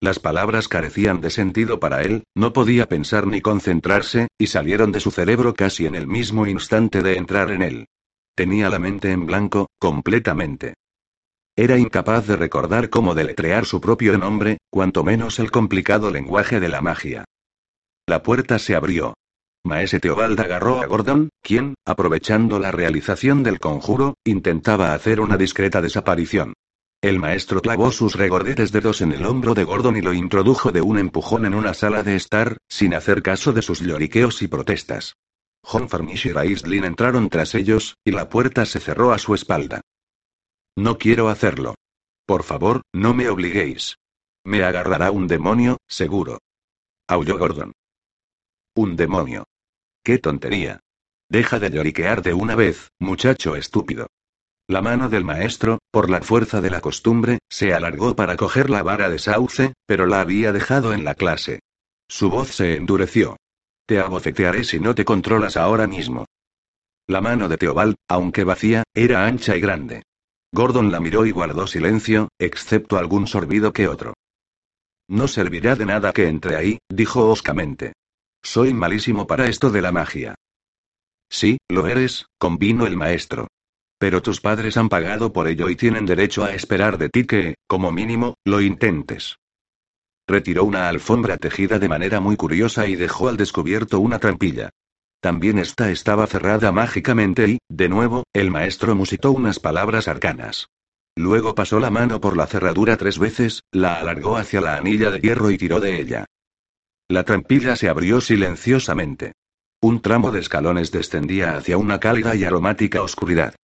Las 0.00 0.20
palabras 0.20 0.68
carecían 0.68 1.20
de 1.20 1.30
sentido 1.30 1.80
para 1.80 2.02
él, 2.02 2.24
no 2.36 2.52
podía 2.52 2.88
pensar 2.88 3.26
ni 3.26 3.40
concentrarse, 3.40 4.28
y 4.38 4.46
salieron 4.48 4.92
de 4.92 5.00
su 5.00 5.10
cerebro 5.10 5.54
casi 5.54 5.86
en 5.86 5.96
el 5.96 6.06
mismo 6.06 6.46
instante 6.46 7.02
de 7.02 7.16
entrar 7.16 7.50
en 7.50 7.62
él. 7.62 7.86
Tenía 8.36 8.68
la 8.68 8.78
mente 8.78 9.10
en 9.10 9.26
blanco, 9.26 9.68
completamente. 9.80 10.74
Era 11.56 11.76
incapaz 11.76 12.26
de 12.26 12.36
recordar 12.36 12.88
cómo 12.88 13.14
deletrear 13.14 13.66
su 13.66 13.80
propio 13.80 14.16
nombre, 14.16 14.58
cuanto 14.70 15.04
menos 15.04 15.38
el 15.38 15.50
complicado 15.50 16.10
lenguaje 16.10 16.60
de 16.60 16.68
la 16.68 16.80
magia. 16.80 17.24
La 18.06 18.22
puerta 18.22 18.58
se 18.58 18.74
abrió. 18.74 19.14
Maese 19.64 20.00
Teobald 20.00 20.38
agarró 20.40 20.80
a 20.80 20.86
Gordon, 20.86 21.28
quien, 21.40 21.74
aprovechando 21.84 22.58
la 22.58 22.72
realización 22.72 23.42
del 23.42 23.60
conjuro, 23.60 24.14
intentaba 24.24 24.92
hacer 24.92 25.20
una 25.20 25.36
discreta 25.36 25.80
desaparición. 25.80 26.54
El 27.00 27.18
maestro 27.18 27.60
clavó 27.60 27.90
sus 27.90 28.14
regordetes 28.14 28.72
dedos 28.72 29.00
en 29.00 29.12
el 29.12 29.24
hombro 29.24 29.54
de 29.54 29.64
Gordon 29.64 29.96
y 29.96 30.02
lo 30.02 30.12
introdujo 30.12 30.72
de 30.72 30.82
un 30.82 30.98
empujón 30.98 31.46
en 31.46 31.54
una 31.54 31.74
sala 31.74 32.02
de 32.02 32.16
estar, 32.16 32.58
sin 32.68 32.94
hacer 32.94 33.22
caso 33.22 33.52
de 33.52 33.62
sus 33.62 33.80
lloriqueos 33.80 34.42
y 34.42 34.48
protestas. 34.48 35.16
John 35.64 35.88
Farmish 35.88 36.26
y 36.26 36.32
Raistlin 36.32 36.84
entraron 36.84 37.28
tras 37.28 37.54
ellos, 37.54 37.96
y 38.04 38.10
la 38.10 38.28
puerta 38.28 38.66
se 38.66 38.80
cerró 38.80 39.12
a 39.12 39.18
su 39.18 39.34
espalda. 39.34 39.80
No 40.76 40.98
quiero 40.98 41.28
hacerlo. 41.28 41.74
Por 42.26 42.42
favor, 42.42 42.82
no 42.92 43.14
me 43.14 43.28
obliguéis. 43.28 43.96
Me 44.44 44.64
agarrará 44.64 45.10
un 45.10 45.28
demonio, 45.28 45.78
seguro. 45.88 46.38
Aulló 47.08 47.38
Gordon. 47.38 47.72
Un 48.74 48.96
demonio. 48.96 49.44
¡Qué 50.04 50.18
tontería! 50.18 50.80
Deja 51.28 51.60
de 51.60 51.70
lloriquear 51.70 52.22
de 52.22 52.34
una 52.34 52.56
vez, 52.56 52.90
muchacho 52.98 53.54
estúpido. 53.54 54.08
La 54.68 54.82
mano 54.82 55.08
del 55.08 55.24
maestro, 55.24 55.78
por 55.92 56.10
la 56.10 56.20
fuerza 56.22 56.60
de 56.60 56.70
la 56.70 56.80
costumbre, 56.80 57.38
se 57.48 57.72
alargó 57.72 58.16
para 58.16 58.36
coger 58.36 58.68
la 58.68 58.82
vara 58.82 59.08
de 59.08 59.18
sauce, 59.18 59.74
pero 59.86 60.06
la 60.06 60.20
había 60.20 60.52
dejado 60.52 60.92
en 60.92 61.04
la 61.04 61.14
clase. 61.14 61.60
Su 62.08 62.30
voz 62.30 62.48
se 62.48 62.76
endureció. 62.76 63.36
Te 63.86 64.00
abofetearé 64.00 64.64
si 64.64 64.80
no 64.80 64.94
te 64.94 65.04
controlas 65.04 65.56
ahora 65.56 65.86
mismo. 65.86 66.26
La 67.06 67.20
mano 67.20 67.48
de 67.48 67.56
Teobald, 67.56 67.94
aunque 68.08 68.44
vacía, 68.44 68.82
era 68.94 69.26
ancha 69.26 69.56
y 69.56 69.60
grande. 69.60 70.02
Gordon 70.52 70.90
la 70.90 71.00
miró 71.00 71.26
y 71.26 71.30
guardó 71.30 71.66
silencio, 71.66 72.28
excepto 72.38 72.98
algún 72.98 73.26
sorbido 73.26 73.72
que 73.72 73.88
otro. 73.88 74.14
No 75.08 75.28
servirá 75.28 75.76
de 75.76 75.86
nada 75.86 76.12
que 76.12 76.28
entre 76.28 76.56
ahí, 76.56 76.78
dijo 76.88 77.28
hoscamente. 77.28 77.92
Soy 78.42 78.74
malísimo 78.74 79.26
para 79.26 79.46
esto 79.46 79.70
de 79.70 79.82
la 79.82 79.92
magia. 79.92 80.34
Sí, 81.30 81.58
lo 81.68 81.86
eres, 81.86 82.26
convino 82.38 82.86
el 82.86 82.96
maestro. 82.96 83.48
Pero 83.98 84.20
tus 84.20 84.40
padres 84.40 84.76
han 84.76 84.88
pagado 84.88 85.32
por 85.32 85.46
ello 85.46 85.70
y 85.70 85.76
tienen 85.76 86.06
derecho 86.06 86.44
a 86.44 86.52
esperar 86.52 86.98
de 86.98 87.08
ti 87.08 87.24
que, 87.24 87.54
como 87.68 87.92
mínimo, 87.92 88.34
lo 88.44 88.60
intentes. 88.60 89.36
Retiró 90.26 90.64
una 90.64 90.88
alfombra 90.88 91.36
tejida 91.36 91.78
de 91.78 91.88
manera 91.88 92.20
muy 92.20 92.36
curiosa 92.36 92.86
y 92.86 92.96
dejó 92.96 93.28
al 93.28 93.36
descubierto 93.36 94.00
una 94.00 94.18
trampilla. 94.18 94.70
También 95.20 95.58
esta 95.58 95.90
estaba 95.90 96.26
cerrada 96.26 96.72
mágicamente 96.72 97.48
y, 97.48 97.58
de 97.68 97.88
nuevo, 97.88 98.24
el 98.32 98.50
maestro 98.50 98.96
musitó 98.96 99.30
unas 99.30 99.60
palabras 99.60 100.08
arcanas. 100.08 100.66
Luego 101.16 101.54
pasó 101.54 101.78
la 101.78 101.90
mano 101.90 102.20
por 102.20 102.36
la 102.36 102.46
cerradura 102.46 102.96
tres 102.96 103.18
veces, 103.18 103.62
la 103.70 104.00
alargó 104.00 104.36
hacia 104.36 104.60
la 104.60 104.76
anilla 104.76 105.10
de 105.10 105.20
hierro 105.20 105.50
y 105.50 105.58
tiró 105.58 105.78
de 105.78 106.00
ella. 106.00 106.26
La 107.12 107.24
trampilla 107.24 107.76
se 107.76 107.90
abrió 107.90 108.22
silenciosamente. 108.22 109.32
Un 109.82 110.00
tramo 110.00 110.30
de 110.30 110.40
escalones 110.40 110.90
descendía 110.92 111.58
hacia 111.58 111.76
una 111.76 112.00
cálida 112.00 112.34
y 112.34 112.44
aromática 112.44 113.02
oscuridad. 113.02 113.54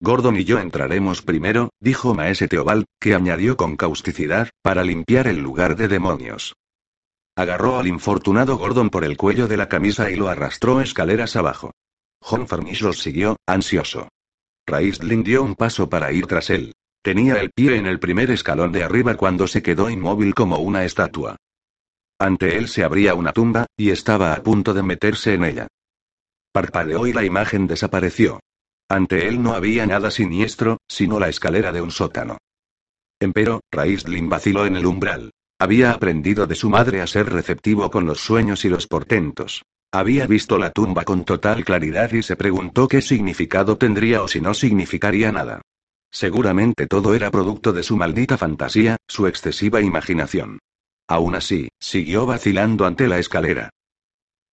Gordon 0.00 0.36
y 0.36 0.44
yo 0.44 0.60
entraremos 0.60 1.22
primero, 1.22 1.70
dijo 1.80 2.14
Maese 2.14 2.46
Teobald, 2.46 2.84
que 3.00 3.16
añadió 3.16 3.56
con 3.56 3.76
causticidad, 3.76 4.50
para 4.62 4.84
limpiar 4.84 5.26
el 5.26 5.40
lugar 5.40 5.74
de 5.74 5.88
demonios. 5.88 6.54
Agarró 7.34 7.80
al 7.80 7.88
infortunado 7.88 8.56
Gordon 8.58 8.90
por 8.90 9.02
el 9.02 9.16
cuello 9.16 9.48
de 9.48 9.56
la 9.56 9.68
camisa 9.68 10.12
y 10.12 10.14
lo 10.14 10.28
arrastró 10.28 10.80
escaleras 10.80 11.34
abajo. 11.34 11.72
John 12.20 12.46
los 12.80 13.00
siguió, 13.00 13.38
ansioso. 13.44 14.06
Raistlin 14.68 15.24
dio 15.24 15.42
un 15.42 15.56
paso 15.56 15.88
para 15.88 16.12
ir 16.12 16.28
tras 16.28 16.48
él. 16.48 16.74
Tenía 17.02 17.40
el 17.40 17.50
pie 17.50 17.74
en 17.74 17.86
el 17.86 17.98
primer 17.98 18.30
escalón 18.30 18.70
de 18.70 18.84
arriba 18.84 19.16
cuando 19.16 19.48
se 19.48 19.64
quedó 19.64 19.90
inmóvil 19.90 20.32
como 20.32 20.58
una 20.58 20.84
estatua. 20.84 21.38
Ante 22.22 22.56
él 22.56 22.68
se 22.68 22.84
abría 22.84 23.16
una 23.16 23.32
tumba, 23.32 23.66
y 23.76 23.90
estaba 23.90 24.32
a 24.32 24.44
punto 24.44 24.74
de 24.74 24.84
meterse 24.84 25.34
en 25.34 25.42
ella. 25.42 25.66
Parpadeó 26.52 27.08
y 27.08 27.12
la 27.12 27.24
imagen 27.24 27.66
desapareció. 27.66 28.38
Ante 28.88 29.26
él 29.26 29.42
no 29.42 29.54
había 29.54 29.86
nada 29.86 30.12
siniestro, 30.12 30.78
sino 30.86 31.18
la 31.18 31.28
escalera 31.28 31.72
de 31.72 31.82
un 31.82 31.90
sótano. 31.90 32.38
Empero, 33.18 33.62
Raistlin 33.72 34.28
vaciló 34.28 34.66
en 34.66 34.76
el 34.76 34.86
umbral. 34.86 35.32
Había 35.58 35.90
aprendido 35.90 36.46
de 36.46 36.54
su 36.54 36.70
madre 36.70 37.00
a 37.00 37.08
ser 37.08 37.28
receptivo 37.28 37.90
con 37.90 38.06
los 38.06 38.20
sueños 38.20 38.64
y 38.64 38.68
los 38.68 38.86
portentos. 38.86 39.64
Había 39.90 40.28
visto 40.28 40.58
la 40.58 40.70
tumba 40.70 41.02
con 41.02 41.24
total 41.24 41.64
claridad 41.64 42.12
y 42.12 42.22
se 42.22 42.36
preguntó 42.36 42.86
qué 42.86 43.02
significado 43.02 43.78
tendría 43.78 44.22
o 44.22 44.28
si 44.28 44.40
no 44.40 44.54
significaría 44.54 45.32
nada. 45.32 45.60
Seguramente 46.12 46.86
todo 46.86 47.14
era 47.16 47.32
producto 47.32 47.72
de 47.72 47.82
su 47.82 47.96
maldita 47.96 48.38
fantasía, 48.38 48.96
su 49.08 49.26
excesiva 49.26 49.80
imaginación. 49.80 50.60
Aún 51.08 51.34
así, 51.34 51.68
siguió 51.78 52.26
vacilando 52.26 52.86
ante 52.86 53.08
la 53.08 53.18
escalera. 53.18 53.70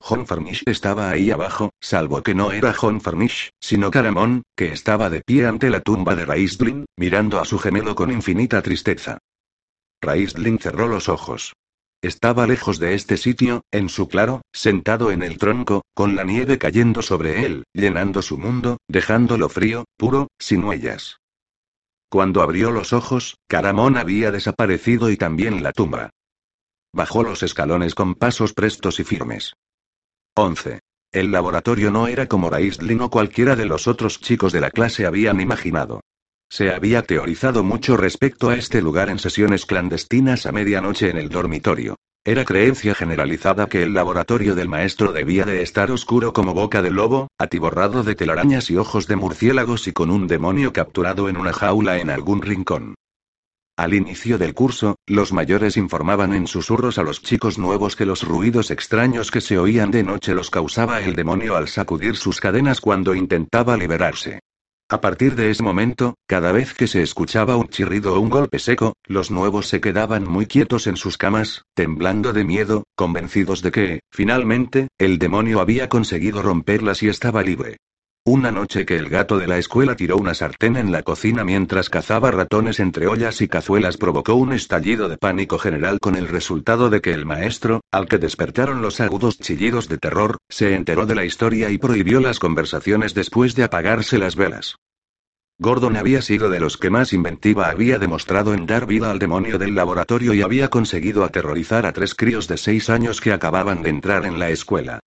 John 0.01 0.25
Farmish 0.25 0.63
estaba 0.65 1.09
ahí 1.09 1.29
abajo, 1.29 1.71
salvo 1.81 2.23
que 2.23 2.33
no 2.33 2.51
era 2.51 2.73
John 2.73 3.01
Farmish, 3.01 3.49
sino 3.59 3.91
Caramón, 3.91 4.43
que 4.55 4.71
estaba 4.71 5.09
de 5.09 5.21
pie 5.21 5.45
ante 5.45 5.69
la 5.69 5.81
tumba 5.81 6.15
de 6.15 6.25
Raistlin, 6.25 6.85
mirando 6.97 7.39
a 7.39 7.45
su 7.45 7.59
gemelo 7.59 7.95
con 7.95 8.09
infinita 8.09 8.61
tristeza. 8.61 9.17
Raistlin 10.01 10.57
cerró 10.59 10.87
los 10.87 11.09
ojos. 11.09 11.53
Estaba 12.01 12.47
lejos 12.47 12.79
de 12.79 12.93
este 12.93 13.17
sitio, 13.17 13.63
en 13.71 13.89
su 13.89 14.07
claro, 14.07 14.41
sentado 14.53 15.11
en 15.11 15.21
el 15.21 15.37
tronco, 15.37 15.83
con 15.93 16.15
la 16.15 16.23
nieve 16.23 16.57
cayendo 16.57 17.01
sobre 17.01 17.45
él, 17.45 17.65
llenando 17.73 18.21
su 18.21 18.37
mundo, 18.37 18.77
dejándolo 18.87 19.49
frío, 19.49 19.83
puro, 19.97 20.29
sin 20.39 20.63
huellas. 20.63 21.17
Cuando 22.09 22.41
abrió 22.41 22.71
los 22.71 22.93
ojos, 22.93 23.35
Caramón 23.47 23.97
había 23.97 24.31
desaparecido 24.31 25.11
y 25.11 25.17
también 25.17 25.61
la 25.61 25.73
tumba. 25.73 26.09
Bajó 26.93 27.23
los 27.23 27.43
escalones 27.43 27.93
con 27.93 28.15
pasos 28.15 28.53
prestos 28.53 28.99
y 28.99 29.03
firmes. 29.03 29.53
11. 30.35 30.79
El 31.11 31.31
laboratorio 31.31 31.91
no 31.91 32.07
era 32.07 32.27
como 32.27 32.49
Raistlin 32.49 33.01
o 33.01 33.09
cualquiera 33.09 33.55
de 33.55 33.65
los 33.65 33.87
otros 33.87 34.19
chicos 34.19 34.51
de 34.53 34.61
la 34.61 34.71
clase 34.71 35.05
habían 35.05 35.39
imaginado. 35.39 36.01
Se 36.49 36.73
había 36.73 37.03
teorizado 37.03 37.63
mucho 37.63 37.95
respecto 37.95 38.49
a 38.49 38.55
este 38.55 38.81
lugar 38.81 39.09
en 39.09 39.19
sesiones 39.19 39.67
clandestinas 39.67 40.47
a 40.47 40.51
medianoche 40.51 41.09
en 41.09 41.17
el 41.17 41.29
dormitorio. 41.29 41.95
Era 42.25 42.43
creencia 42.43 42.95
generalizada 42.95 43.67
que 43.67 43.83
el 43.83 43.93
laboratorio 43.93 44.55
del 44.55 44.67
maestro 44.67 45.13
debía 45.13 45.45
de 45.45 45.61
estar 45.61 45.91
oscuro 45.91 46.33
como 46.33 46.53
boca 46.53 46.81
de 46.81 46.89
lobo, 46.89 47.27
atiborrado 47.37 48.03
de 48.03 48.15
telarañas 48.15 48.71
y 48.71 48.77
ojos 48.77 49.07
de 49.07 49.15
murciélagos 49.15 49.87
y 49.87 49.93
con 49.93 50.09
un 50.09 50.27
demonio 50.27 50.73
capturado 50.73 51.29
en 51.29 51.37
una 51.37 51.53
jaula 51.53 51.99
en 51.99 52.09
algún 52.09 52.41
rincón. 52.41 52.95
Al 53.79 53.93
inicio 53.93 54.37
del 54.37 54.53
curso, 54.53 54.97
los 55.07 55.31
mayores 55.31 55.77
informaban 55.77 56.33
en 56.33 56.47
susurros 56.47 56.97
a 56.97 57.03
los 57.03 57.21
chicos 57.21 57.57
nuevos 57.57 57.95
que 57.95 58.05
los 58.05 58.23
ruidos 58.23 58.71
extraños 58.71 59.31
que 59.31 59.39
se 59.39 59.57
oían 59.57 59.89
de 59.89 60.03
noche 60.03 60.35
los 60.35 60.49
causaba 60.49 60.99
el 60.99 61.15
demonio 61.15 61.55
al 61.55 61.69
sacudir 61.69 62.17
sus 62.17 62.41
cadenas 62.41 62.81
cuando 62.81 63.15
intentaba 63.15 63.77
liberarse. 63.77 64.41
A 64.89 64.99
partir 64.99 65.35
de 65.35 65.49
ese 65.49 65.63
momento, 65.63 66.15
cada 66.27 66.51
vez 66.51 66.73
que 66.73 66.87
se 66.87 67.01
escuchaba 67.01 67.55
un 67.55 67.69
chirrido 67.69 68.15
o 68.15 68.19
un 68.19 68.29
golpe 68.29 68.59
seco, 68.59 68.97
los 69.07 69.31
nuevos 69.31 69.69
se 69.69 69.79
quedaban 69.79 70.25
muy 70.29 70.45
quietos 70.45 70.85
en 70.85 70.97
sus 70.97 71.17
camas, 71.17 71.63
temblando 71.73 72.33
de 72.33 72.43
miedo, 72.43 72.83
convencidos 72.97 73.61
de 73.61 73.71
que, 73.71 73.99
finalmente, 74.11 74.89
el 74.97 75.19
demonio 75.19 75.61
había 75.61 75.87
conseguido 75.87 76.41
romperlas 76.41 77.01
y 77.01 77.07
estaba 77.07 77.43
libre. 77.43 77.77
Una 78.25 78.51
noche 78.51 78.85
que 78.85 78.95
el 78.95 79.09
gato 79.09 79.39
de 79.39 79.47
la 79.47 79.57
escuela 79.57 79.95
tiró 79.95 80.17
una 80.17 80.33
sartén 80.33 80.75
en 80.75 80.91
la 80.91 81.03
cocina 81.03 81.43
mientras 81.43 81.89
cazaba 81.89 82.29
ratones 82.29 82.79
entre 82.79 83.07
ollas 83.07 83.41
y 83.41 83.47
cazuelas 83.47 83.97
provocó 83.97 84.35
un 84.35 84.53
estallido 84.53 85.09
de 85.09 85.17
pánico 85.17 85.57
general 85.57 85.99
con 85.99 86.15
el 86.15 86.27
resultado 86.27 86.89
de 86.89 87.01
que 87.01 87.11
el 87.11 87.25
maestro, 87.25 87.81
al 87.91 88.07
que 88.07 88.17
despertaron 88.17 88.81
los 88.81 88.99
agudos 88.99 89.39
chillidos 89.39 89.87
de 89.87 89.97
terror, 89.97 90.37
se 90.49 90.75
enteró 90.75 91.05
de 91.05 91.15
la 91.15 91.25
historia 91.25 91.71
y 91.71 91.77
prohibió 91.77 92.19
las 92.19 92.39
conversaciones 92.39 93.13
después 93.13 93.55
de 93.55 93.63
apagarse 93.63 94.19
las 94.19 94.35
velas. 94.35 94.75
Gordon 95.57 95.97
había 95.97 96.21
sido 96.21 96.49
de 96.49 96.59
los 96.59 96.77
que 96.77 96.89
más 96.89 97.13
inventiva 97.13 97.69
había 97.69 97.99
demostrado 97.99 98.53
en 98.53 98.65
dar 98.65 98.85
vida 98.85 99.09
al 99.11 99.19
demonio 99.19 99.57
del 99.57 99.75
laboratorio 99.75 100.33
y 100.33 100.41
había 100.41 100.69
conseguido 100.69 101.23
aterrorizar 101.23 101.85
a 101.85 101.93
tres 101.93 102.15
críos 102.15 102.47
de 102.47 102.57
seis 102.57 102.89
años 102.89 103.21
que 103.21 103.33
acababan 103.33 103.81
de 103.81 103.89
entrar 103.89 104.25
en 104.25 104.39
la 104.39 104.49
escuela. 104.51 104.99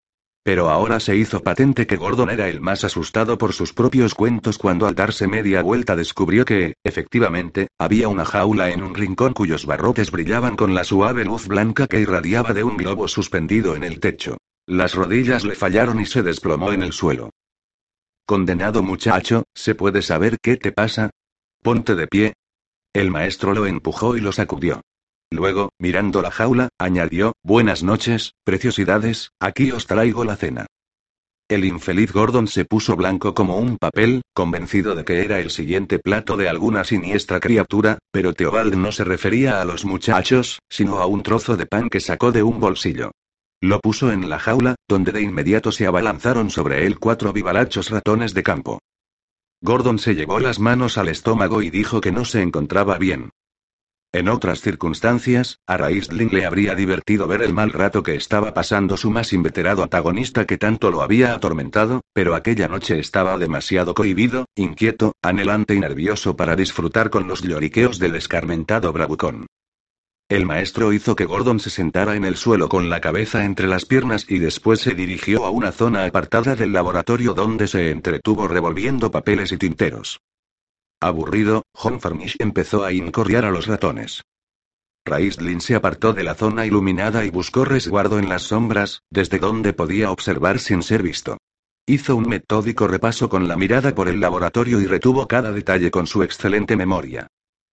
Pero 0.44 0.70
ahora 0.70 0.99
se 0.99 1.16
hizo 1.16 1.42
patente 1.42 1.87
que 1.87 1.96
Gordon 1.96 2.28
era 2.28 2.49
el 2.49 2.61
más 2.61 2.82
asustado 2.82 3.38
por 3.38 3.52
sus 3.52 3.72
propios 3.72 4.14
cuentos 4.14 4.58
cuando 4.58 4.87
al 4.87 4.96
darse 4.96 5.28
media 5.28 5.62
vuelta 5.62 5.94
descubrió 5.94 6.44
que, 6.44 6.75
efectivamente, 6.82 7.68
había 7.78 8.08
una 8.08 8.25
jaula 8.25 8.70
en 8.70 8.82
un 8.82 8.94
rincón 8.94 9.34
cuyos 9.34 9.66
barrotes 9.66 10.11
brillaban 10.11 10.56
con 10.56 10.75
la 10.75 10.82
suave 10.82 11.25
luz 11.25 11.46
blanca 11.46 11.87
que 11.87 12.00
irradiaba 12.00 12.52
de 12.54 12.64
un 12.64 12.76
globo 12.76 13.06
suspendido 13.06 13.76
en 13.76 13.84
el 13.84 14.00
techo. 14.00 14.38
Las 14.66 14.94
rodillas 14.94 15.44
le 15.44 15.54
fallaron 15.54 16.00
y 16.00 16.06
se 16.06 16.22
desplomó 16.22 16.72
en 16.72 16.82
el 16.82 16.92
suelo. 16.92 17.30
Condenado 18.26 18.82
muchacho, 18.82 19.44
¿se 19.54 19.76
puede 19.76 20.02
saber 20.02 20.38
qué 20.40 20.56
te 20.56 20.72
pasa? 20.72 21.11
Ponte 21.62 21.94
de 21.94 22.08
pie. 22.08 22.32
El 22.92 23.11
maestro 23.11 23.54
lo 23.54 23.66
empujó 23.66 24.16
y 24.16 24.20
lo 24.20 24.32
sacudió. 24.32 24.82
Luego, 25.32 25.70
mirando 25.78 26.20
la 26.20 26.30
jaula, 26.30 26.68
añadió, 26.78 27.32
Buenas 27.42 27.82
noches, 27.82 28.34
preciosidades, 28.44 29.30
aquí 29.40 29.72
os 29.72 29.86
traigo 29.86 30.24
la 30.24 30.36
cena. 30.36 30.66
El 31.48 31.64
infeliz 31.64 32.12
Gordon 32.12 32.46
se 32.46 32.66
puso 32.66 32.96
blanco 32.96 33.34
como 33.34 33.56
un 33.56 33.78
papel, 33.78 34.20
convencido 34.34 34.94
de 34.94 35.04
que 35.04 35.24
era 35.24 35.40
el 35.40 35.50
siguiente 35.50 35.98
plato 35.98 36.36
de 36.36 36.50
alguna 36.50 36.84
siniestra 36.84 37.40
criatura, 37.40 37.98
pero 38.10 38.34
Teobald 38.34 38.74
no 38.74 38.92
se 38.92 39.04
refería 39.04 39.62
a 39.62 39.64
los 39.64 39.86
muchachos, 39.86 40.60
sino 40.68 40.98
a 40.98 41.06
un 41.06 41.22
trozo 41.22 41.56
de 41.56 41.66
pan 41.66 41.88
que 41.88 42.00
sacó 42.00 42.30
de 42.30 42.42
un 42.42 42.60
bolsillo. 42.60 43.10
Lo 43.62 43.80
puso 43.80 44.12
en 44.12 44.28
la 44.28 44.38
jaula, 44.38 44.74
donde 44.86 45.12
de 45.12 45.22
inmediato 45.22 45.72
se 45.72 45.86
abalanzaron 45.86 46.50
sobre 46.50 46.86
él 46.86 46.98
cuatro 46.98 47.32
vivarachos 47.32 47.88
ratones 47.88 48.34
de 48.34 48.42
campo. 48.42 48.80
Gordon 49.62 49.98
se 49.98 50.14
llevó 50.14 50.40
las 50.40 50.58
manos 50.58 50.98
al 50.98 51.08
estómago 51.08 51.62
y 51.62 51.70
dijo 51.70 52.02
que 52.02 52.12
no 52.12 52.26
se 52.26 52.42
encontraba 52.42 52.98
bien. 52.98 53.30
En 54.14 54.28
otras 54.28 54.61
circunstancias, 54.61 55.59
a 55.66 55.78
Raistlin 55.78 56.28
le 56.31 56.45
habría 56.45 56.75
divertido 56.75 57.26
ver 57.26 57.40
el 57.40 57.54
mal 57.54 57.73
rato 57.73 58.02
que 58.02 58.14
estaba 58.14 58.52
pasando 58.52 58.99
su 58.99 59.11
más 59.11 59.33
inveterado 59.33 59.83
antagonista 59.83 60.45
que 60.45 60.59
tanto 60.59 60.90
lo 60.90 61.00
había 61.00 61.33
atormentado, 61.33 62.02
pero 62.12 62.35
aquella 62.35 62.69
noche 62.69 62.99
estaba 62.99 63.38
demasiado 63.38 63.95
cohibido, 63.95 64.45
inquieto, 64.54 65.14
anhelante 65.23 65.75
y 65.75 65.81
nervioso 65.81 66.37
para 66.37 66.57
disfrutar 66.57 67.09
con 67.09 67.26
los 67.26 67.40
lloriqueos 67.40 67.99
del 67.99 68.14
escarmentado 68.14 68.92
bravucón. 68.92 69.47
El 70.28 70.45
maestro 70.45 70.92
hizo 70.92 71.16
que 71.16 71.25
Gordon 71.25 71.59
se 71.59 71.71
sentara 71.71 72.14
en 72.14 72.26
el 72.26 72.37
suelo 72.37 72.69
con 72.69 72.90
la 72.90 73.00
cabeza 73.00 73.47
entre 73.47 73.66
las 73.66 73.87
piernas 73.87 74.26
y 74.28 74.40
después 74.40 74.81
se 74.81 74.95
dirigió 74.95 75.47
a 75.47 75.50
una 75.50 75.73
zona 75.73 76.04
apartada 76.04 76.54
del 76.54 76.75
laboratorio 76.75 77.33
donde 77.33 77.66
se 77.66 77.90
entretuvo 77.90 78.47
revolviendo 78.47 79.11
papeles 79.11 79.52
y 79.52 79.57
tinteros. 79.57 80.21
Aburrido, 81.02 81.64
John 81.75 81.99
empezó 82.38 82.85
a 82.85 82.92
incorriar 82.92 83.44
a 83.44 83.50
los 83.50 83.66
ratones. 83.66 84.23
Raistlin 85.04 85.61
se 85.61 85.75
apartó 85.75 86.12
de 86.12 86.23
la 86.23 86.37
zona 86.37 86.64
iluminada 86.64 87.25
y 87.25 87.30
buscó 87.30 87.64
resguardo 87.64 88.21
en 88.21 88.28
las 88.28 88.42
sombras, 88.42 89.02
desde 89.11 89.40
donde 89.40 89.73
podía 89.73 90.12
observar 90.12 90.61
sin 90.61 90.85
ser 90.85 91.02
visto. 91.02 91.38
Hizo 91.87 92.14
un 92.14 92.28
metódico 92.28 92.87
repaso 92.87 93.28
con 93.28 93.49
la 93.49 93.56
mirada 93.56 93.97
por 93.97 94.06
el 94.06 94.21
laboratorio 94.21 94.80
y 94.80 94.87
retuvo 94.87 95.26
cada 95.26 95.50
detalle 95.50 95.90
con 95.90 96.06
su 96.06 96.23
excelente 96.23 96.76
memoria. 96.76 97.26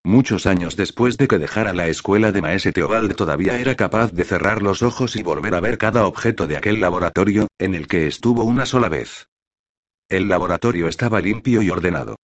Muchos 0.03 0.47
años 0.47 0.75
después 0.75 1.15
de 1.17 1.27
que 1.27 1.37
dejara 1.37 1.71
la 1.71 1.87
escuela 1.87 2.31
de 2.31 2.41
Maese 2.41 2.71
Teobald 2.71 3.13
todavía 3.15 3.59
era 3.59 3.75
capaz 3.75 4.11
de 4.11 4.23
cerrar 4.23 4.63
los 4.63 4.81
ojos 4.81 5.15
y 5.15 5.21
volver 5.21 5.53
a 5.53 5.59
ver 5.59 5.77
cada 5.77 6.07
objeto 6.07 6.47
de 6.47 6.57
aquel 6.57 6.81
laboratorio, 6.81 7.47
en 7.59 7.75
el 7.75 7.87
que 7.87 8.07
estuvo 8.07 8.43
una 8.43 8.65
sola 8.65 8.89
vez. 8.89 9.27
El 10.09 10.29
laboratorio 10.29 10.87
estaba 10.87 11.21
limpio 11.21 11.61
y 11.61 11.69
ordenado. 11.69 12.15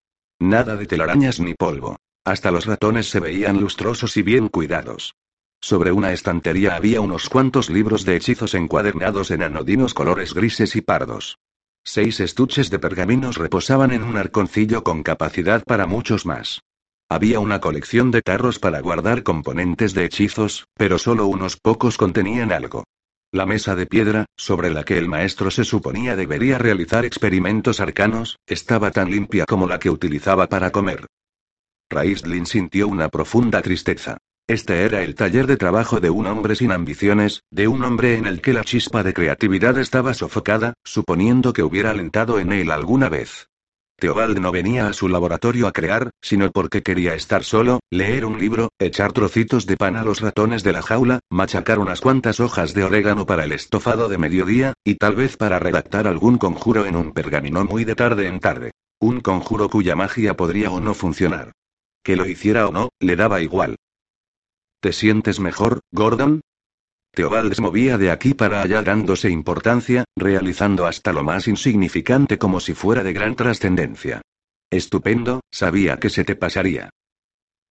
Nada 0.45 0.77
de 0.77 0.85
telarañas 0.85 1.41
ni 1.41 1.55
polvo. 1.55 1.97
Hasta 2.23 2.51
los 2.51 2.67
ratones 2.67 3.09
se 3.09 3.19
veían 3.19 3.63
lustrosos 3.63 4.19
y 4.19 4.23
bien 4.23 4.49
cuidados. 4.49 5.15
Sobre 5.59 5.91
una 5.91 6.13
estantería 6.13 6.77
había 6.77 7.01
unos 7.01 7.31
cuantos 7.31 7.71
libros 7.71 8.05
de 8.05 8.17
hechizos 8.17 8.53
encuadernados 8.53 9.31
en 9.31 9.43
anodinos 9.43 9.95
colores 9.95 10.35
grises 10.35 10.77
y 10.77 10.83
pardos. 10.83 11.39
Seis 11.83 12.21
estuches 12.21 12.69
de 12.69 12.79
pergaminos 12.79 13.39
reposaban 13.39 13.91
en 13.93 14.03
un 14.03 14.19
arconcillo 14.19 14.85
con 14.85 15.03
capacidad 15.03 15.65
para 15.65 15.87
muchos 15.87 16.27
más. 16.27 16.61
Había 17.09 17.41
una 17.41 17.63
colección 17.63 18.11
de 18.11 18.21
tarros 18.21 18.59
para 18.59 18.81
guardar 18.81 19.23
componentes 19.23 19.95
de 19.95 20.05
hechizos, 20.05 20.67
pero 20.75 20.99
solo 20.99 21.27
unos 21.27 21.57
pocos 21.57 21.97
contenían 21.97 22.53
algo. 22.53 22.85
La 23.35 23.47
mesa 23.47 23.75
de 23.75 23.87
piedra, 23.87 24.27
sobre 24.37 24.71
la 24.71 24.85
que 24.85 24.97
el 24.97 25.09
maestro 25.09 25.51
se 25.51 25.65
suponía 25.65 26.15
debería 26.15 26.57
realizar 26.57 27.05
experimentos 27.05 27.81
arcanos, 27.81 28.39
estaba 28.47 28.93
tan 28.93 29.11
limpia 29.11 29.45
como 29.45 29.67
la 29.67 29.81
que 29.81 29.91
utilizaba 29.91 30.47
para 30.47 30.71
comer. 30.71 31.09
Raistlin 31.91 32.47
sintió 32.47 32.87
una 32.87 33.09
profunda 33.09 33.61
tristeza. 33.61 34.19
Este 34.47 34.85
era 34.85 35.03
el 35.03 35.17
taller 35.17 35.49
de 35.49 35.57
trabajo 35.57 35.99
de 35.99 36.11
un 36.11 36.29
hombre 36.29 36.55
sin 36.55 36.71
ambiciones, 36.71 37.43
de 37.51 37.67
un 37.67 37.83
hombre 37.83 38.17
en 38.17 38.27
el 38.27 38.41
que 38.41 38.53
la 38.53 38.63
chispa 38.63 39.03
de 39.03 39.15
creatividad 39.15 39.79
estaba 39.79 40.15
sofocada, 40.15 40.75
suponiendo 40.85 41.53
que 41.53 41.65
hubiera 41.65 41.91
alentado 41.91 42.39
en 42.39 42.53
él 42.53 42.71
alguna 42.71 43.09
vez. 43.09 43.49
Teobald 43.97 44.39
no 44.39 44.51
venía 44.51 44.89
a 44.89 44.93
su 44.93 45.09
laboratorio 45.09 45.67
a 45.67 45.73
crear, 45.73 46.11
sino 46.21 46.51
porque 46.51 46.83
quería 46.83 47.15
estar 47.15 47.45
solo, 47.45 47.81
leer 47.91 48.25
un 48.25 48.39
libro, 48.39 48.71
echar 48.79 49.13
trocitos 49.13 49.67
de 49.67 49.77
pan 49.77 49.97
a 49.97 50.05
los 50.05 50.21
ratones 50.21 50.63
de 50.63 50.73
la 50.73 50.83
jaula, 50.83 51.21
machacar 51.31 51.79
unas 51.79 52.01
cuantas 52.01 52.41
hojas 52.41 52.75
de 52.75 52.85
orégano 52.85 53.25
para 53.25 53.45
el 53.45 53.53
estofado 53.53 54.09
de 54.09 54.19
mediodía, 54.19 54.75
y 54.85 54.97
tal 54.97 55.15
vez 55.15 55.37
para 55.37 55.59
redactar 55.59 56.07
algún 56.09 56.39
conjuro 56.39 56.87
en 56.87 56.97
un 56.97 57.13
pergamino 57.13 57.65
muy 57.65 57.85
de 57.85 57.95
tarde 57.95 58.27
en 58.27 58.41
tarde. 58.41 58.73
Un 59.01 59.21
conjuro 59.21 59.69
cuya 59.69 59.97
magia 59.97 60.35
podría 60.35 60.71
o 60.71 60.81
no 60.81 60.95
funcionar. 60.95 61.53
Que 62.03 62.17
lo 62.17 62.27
hiciera 62.27 62.67
o 62.67 62.73
no, 62.73 62.89
le 63.01 63.17
daba 63.17 63.41
igual. 63.41 63.77
¿Te 64.81 64.93
sientes 64.93 65.41
mejor, 65.41 65.81
Gordon? 65.93 66.41
Teobald 67.15 67.59
movía 67.61 67.97
de 67.97 68.11
aquí 68.11 68.35
para 68.35 68.63
allá 68.63 68.83
dándose 68.83 69.31
importancia, 69.31 70.05
realizando 70.17 70.87
hasta 70.87 71.13
lo 71.13 71.23
más 71.23 71.49
insignificante 71.49 72.39
como 72.39 72.61
si 72.61 72.75
fuera 72.75 73.03
de 73.03 73.13
gran 73.13 73.37
trascendencia. 73.37 74.21
Estupendo, 74.71 75.41
sabía 75.51 75.99
que 75.99 76.11
se 76.11 76.25
te 76.25 76.35
pasaría. 76.35 76.91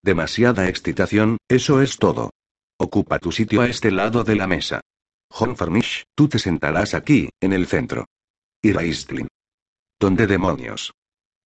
Demasiada 0.01 0.69
excitación, 0.69 1.38
eso 1.49 1.82
es 1.82 1.97
todo. 1.97 2.32
Ocupa 2.77 3.19
tu 3.19 3.32
sitio 3.32 3.62
a 3.62 3.67
este 3.67 3.91
lado 3.91 4.23
de 4.23 4.36
la 4.36 4.47
mesa. 4.47 4.82
John 5.29 5.56
Farmish, 5.56 6.03
tú 6.15 6.27
te 6.27 6.39
sentarás 6.39 6.93
aquí, 6.93 7.29
en 7.41 7.53
el 7.53 7.67
centro. 7.67 8.06
Y 8.62 8.71
Raistlin. 8.71 9.27
¿Dónde 9.99 10.27
demonios? 10.27 10.93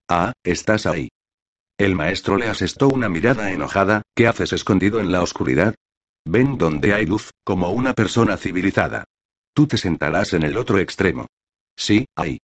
Ah, 0.08 0.32
estás 0.44 0.86
ahí. 0.86 1.08
El 1.78 1.94
maestro 1.94 2.36
le 2.36 2.48
asestó 2.48 2.88
una 2.88 3.08
mirada 3.08 3.52
enojada, 3.52 4.02
¿qué 4.14 4.26
haces 4.26 4.52
escondido 4.52 5.00
en 5.00 5.12
la 5.12 5.22
oscuridad? 5.22 5.74
Ven 6.30 6.58
donde 6.58 6.92
hay 6.92 7.06
luz, 7.06 7.30
como 7.42 7.70
una 7.70 7.94
persona 7.94 8.36
civilizada. 8.36 9.04
Tú 9.54 9.66
te 9.66 9.78
sentarás 9.78 10.34
en 10.34 10.42
el 10.42 10.58
otro 10.58 10.78
extremo. 10.78 11.26
Sí, 11.74 12.04
ahí. 12.14 12.38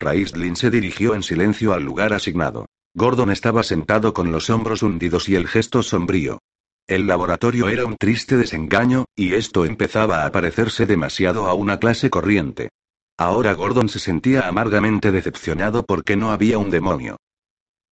Raistlin 0.00 0.56
se 0.56 0.68
dirigió 0.68 1.14
en 1.14 1.22
silencio 1.22 1.74
al 1.74 1.84
lugar 1.84 2.12
asignado. 2.12 2.66
Gordon 2.94 3.30
estaba 3.30 3.62
sentado 3.62 4.12
con 4.12 4.32
los 4.32 4.50
hombros 4.50 4.82
hundidos 4.82 5.28
y 5.28 5.36
el 5.36 5.46
gesto 5.46 5.84
sombrío. 5.84 6.40
El 6.88 7.06
laboratorio 7.06 7.68
era 7.68 7.86
un 7.86 7.96
triste 7.96 8.36
desengaño, 8.36 9.04
y 9.14 9.34
esto 9.34 9.64
empezaba 9.64 10.26
a 10.26 10.32
parecerse 10.32 10.84
demasiado 10.84 11.46
a 11.46 11.54
una 11.54 11.78
clase 11.78 12.10
corriente. 12.10 12.70
Ahora 13.16 13.52
Gordon 13.52 13.88
se 13.88 14.00
sentía 14.00 14.48
amargamente 14.48 15.12
decepcionado 15.12 15.84
porque 15.84 16.16
no 16.16 16.32
había 16.32 16.58
un 16.58 16.70
demonio. 16.70 17.16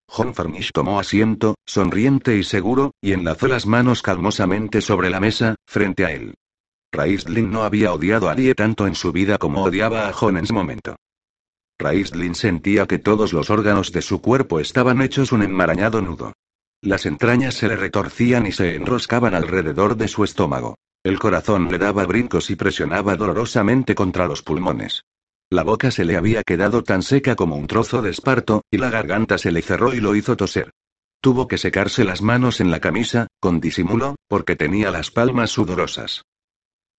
John 0.08 0.34
Farmish 0.34 0.72
tomó 0.72 0.98
asiento, 0.98 1.56
sonriente 1.66 2.36
y 2.36 2.44
seguro, 2.44 2.92
y 3.00 3.12
enlazó 3.12 3.48
las 3.48 3.66
manos 3.66 4.02
calmosamente 4.02 4.80
sobre 4.80 5.10
la 5.10 5.20
mesa, 5.20 5.56
frente 5.66 6.04
a 6.04 6.12
él. 6.12 6.34
Raistlin 6.92 7.50
no 7.50 7.64
había 7.64 7.92
odiado 7.92 8.28
a 8.28 8.34
nadie 8.34 8.54
tanto 8.54 8.86
en 8.86 8.94
su 8.94 9.12
vida 9.12 9.38
como 9.38 9.64
odiaba 9.64 10.08
a 10.08 10.12
John 10.12 10.36
en 10.36 10.44
ese 10.44 10.52
momento. 10.52 10.96
Raistlin 11.78 12.34
sentía 12.34 12.86
que 12.86 12.98
todos 12.98 13.32
los 13.32 13.50
órganos 13.50 13.92
de 13.92 14.00
su 14.00 14.22
cuerpo 14.22 14.60
estaban 14.60 15.02
hechos 15.02 15.32
un 15.32 15.42
enmarañado 15.42 16.00
nudo. 16.00 16.32
Las 16.80 17.04
entrañas 17.04 17.54
se 17.54 17.68
le 17.68 17.76
retorcían 17.76 18.46
y 18.46 18.52
se 18.52 18.76
enroscaban 18.76 19.34
alrededor 19.34 19.96
de 19.96 20.08
su 20.08 20.24
estómago. 20.24 20.76
El 21.04 21.18
corazón 21.18 21.70
le 21.70 21.78
daba 21.78 22.04
brincos 22.06 22.50
y 22.50 22.56
presionaba 22.56 23.16
dolorosamente 23.16 23.94
contra 23.94 24.26
los 24.26 24.42
pulmones. 24.42 25.02
La 25.48 25.62
boca 25.62 25.92
se 25.92 26.04
le 26.04 26.16
había 26.16 26.42
quedado 26.42 26.82
tan 26.82 27.02
seca 27.02 27.36
como 27.36 27.54
un 27.54 27.68
trozo 27.68 28.02
de 28.02 28.10
esparto, 28.10 28.62
y 28.68 28.78
la 28.78 28.90
garganta 28.90 29.38
se 29.38 29.52
le 29.52 29.62
cerró 29.62 29.94
y 29.94 30.00
lo 30.00 30.16
hizo 30.16 30.36
toser. 30.36 30.72
Tuvo 31.20 31.46
que 31.46 31.56
secarse 31.56 32.02
las 32.02 32.20
manos 32.20 32.60
en 32.60 32.72
la 32.72 32.80
camisa, 32.80 33.28
con 33.40 33.60
disimulo, 33.60 34.16
porque 34.28 34.56
tenía 34.56 34.90
las 34.90 35.12
palmas 35.12 35.50
sudorosas. 35.50 36.22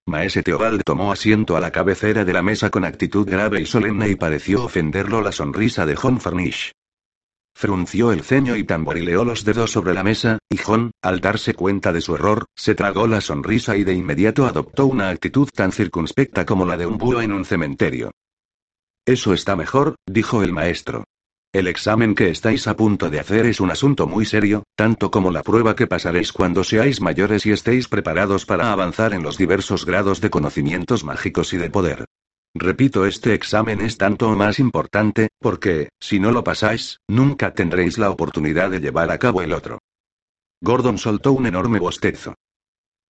Maese 0.08 0.44
Teobald 0.44 0.84
tomó 0.86 1.12
asiento 1.12 1.58
a 1.58 1.60
la 1.60 1.72
cabecera 1.72 2.24
de 2.24 2.32
la 2.32 2.42
mesa 2.42 2.70
con 2.70 2.86
actitud 2.86 3.30
grave 3.30 3.60
y 3.60 3.66
solemne 3.66 4.08
y 4.08 4.16
pareció 4.16 4.64
ofenderlo 4.64 5.22
la 5.22 5.34
sonrisa 5.34 5.86
de 5.86 5.98
John 5.98 6.22
Farnish. 6.22 6.72
Frunció 7.54 8.14
el 8.14 8.22
ceño 8.22 8.56
y 8.56 8.64
tamborileó 8.64 9.26
los 9.26 9.44
dedos 9.44 9.72
sobre 9.72 9.94
la 9.94 10.04
mesa, 10.04 10.40
y 10.50 10.56
John, 10.56 10.92
al 11.02 11.20
darse 11.20 11.54
cuenta 11.54 11.92
de 11.92 12.00
su 12.00 12.16
error, 12.16 12.46
se 12.56 12.76
tragó 12.76 13.08
la 13.08 13.20
sonrisa 13.20 13.76
y 13.76 13.84
de 13.84 13.94
inmediato 13.94 14.46
adoptó 14.46 14.86
una 14.86 15.10
actitud 15.10 15.50
tan 15.54 15.74
circunspecta 15.74 16.46
como 16.46 16.66
la 16.66 16.78
de 16.78 16.86
un 16.86 16.98
búho 16.98 17.22
en 17.22 17.34
un 17.34 17.44
cementerio. 17.44 18.12
Eso 19.08 19.32
está 19.32 19.56
mejor, 19.56 19.96
dijo 20.06 20.44
el 20.44 20.52
maestro. 20.52 21.06
El 21.54 21.68
examen 21.68 22.14
que 22.14 22.30
estáis 22.30 22.68
a 22.68 22.76
punto 22.76 23.10
de 23.10 23.22
hacer 23.22 23.46
es 23.46 23.62
un 23.62 23.72
asunto 23.72 24.06
muy 24.06 24.26
serio, 24.26 24.64
tanto 24.76 25.12
como 25.12 25.32
la 25.32 25.44
prueba 25.44 25.78
que 25.78 25.88
pasaréis 25.88 26.34
cuando 26.34 26.66
seáis 26.66 27.00
mayores 27.00 27.46
y 27.46 27.54
estéis 27.54 27.88
preparados 27.88 28.46
para 28.46 28.74
avanzar 28.74 29.14
en 29.14 29.24
los 29.24 29.38
diversos 29.38 29.86
grados 29.86 30.20
de 30.20 30.30
conocimientos 30.30 31.06
mágicos 31.06 31.54
y 31.54 31.58
de 31.58 31.70
poder. 31.70 32.04
Repito, 32.54 33.06
este 33.06 33.34
examen 33.34 33.80
es 33.80 33.98
tanto 33.98 34.30
más 34.36 34.60
importante, 34.60 35.30
porque, 35.40 35.88
si 36.02 36.20
no 36.20 36.34
lo 36.34 36.44
pasáis, 36.44 37.00
nunca 37.08 37.54
tendréis 37.54 37.98
la 37.98 38.10
oportunidad 38.10 38.72
de 38.72 38.82
llevar 38.82 39.10
a 39.10 39.20
cabo 39.20 39.42
el 39.42 39.54
otro. 39.54 39.80
Gordon 40.62 40.98
soltó 40.98 41.32
un 41.32 41.46
enorme 41.46 41.80
bostezo. 41.80 42.34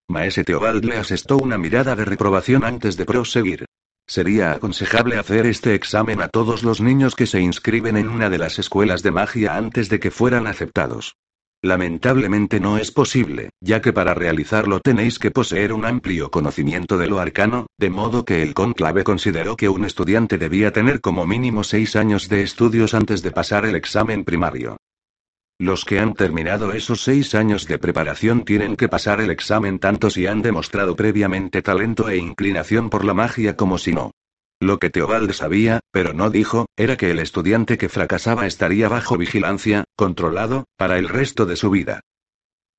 Maese 0.08 0.44
Teobald 0.44 0.86
le 0.86 0.98
asestó 0.98 1.38
una 1.38 1.58
mirada 1.58 1.96
de 1.96 2.06
reprobación 2.06 2.64
antes 2.64 2.98
de 2.98 3.06
proseguir. 3.06 3.66
Sería 4.08 4.54
aconsejable 4.54 5.18
hacer 5.18 5.46
este 5.46 5.76
examen 5.76 6.22
a 6.22 6.30
todos 6.30 6.64
los 6.64 6.80
niños 6.80 7.14
que 7.14 7.28
se 7.28 7.42
inscriben 7.42 7.98
en 7.98 8.08
una 8.08 8.30
de 8.30 8.38
las 8.38 8.58
escuelas 8.58 9.04
de 9.04 9.12
magia 9.12 9.58
antes 9.58 9.90
de 9.90 10.00
que 10.00 10.12
fueran 10.12 10.48
aceptados. 10.48 11.18
Lamentablemente 11.62 12.62
no 12.62 12.78
es 12.78 12.92
posible, 12.92 13.50
ya 13.60 13.82
que 13.82 13.92
para 13.92 14.14
realizarlo 14.14 14.80
tenéis 14.80 15.20
que 15.20 15.32
poseer 15.32 15.74
un 15.74 15.86
amplio 15.86 16.32
conocimiento 16.32 16.98
de 16.98 17.08
lo 17.08 17.20
arcano, 17.20 17.66
de 17.78 17.90
modo 17.90 18.24
que 18.24 18.44
el 18.44 18.54
conclave 18.54 19.04
consideró 19.04 19.58
que 19.58 19.68
un 19.68 19.84
estudiante 19.84 20.38
debía 20.38 20.72
tener 20.72 21.02
como 21.02 21.26
mínimo 21.26 21.64
seis 21.64 21.96
años 21.96 22.30
de 22.30 22.44
estudios 22.44 22.94
antes 22.94 23.24
de 23.24 23.32
pasar 23.32 23.66
el 23.66 23.76
examen 23.76 24.24
primario. 24.24 24.78
Los 25.60 25.86
que 25.86 26.00
han 26.00 26.14
terminado 26.14 26.72
esos 26.72 27.02
seis 27.02 27.34
años 27.34 27.68
de 27.68 27.80
preparación 27.80 28.46
tienen 28.46 28.76
que 28.76 28.88
pasar 28.88 29.22
el 29.22 29.32
examen 29.32 29.80
tanto 29.80 30.12
si 30.12 30.28
han 30.28 30.44
demostrado 30.44 30.96
previamente 30.96 31.64
talento 31.64 32.10
e 32.10 32.18
inclinación 32.18 32.92
por 32.92 33.04
la 33.04 33.16
magia 33.16 33.56
como 33.56 33.80
si 33.80 33.92
no. 33.92 34.12
Lo 34.60 34.78
que 34.78 34.92
Teobald 34.92 35.32
sabía, 35.34 35.80
pero 35.92 36.14
no 36.14 36.30
dijo, 36.30 36.68
era 36.76 36.96
que 36.96 37.10
el 37.10 37.18
estudiante 37.18 37.80
que 37.80 37.90
fracasaba 37.90 38.46
estaría 38.46 38.88
bajo 38.88 39.18
vigilancia, 39.18 39.84
controlado, 39.96 40.66
para 40.78 41.00
el 41.00 41.10
resto 41.10 41.48
de 41.48 41.56
su 41.56 41.72
vida. 41.72 42.02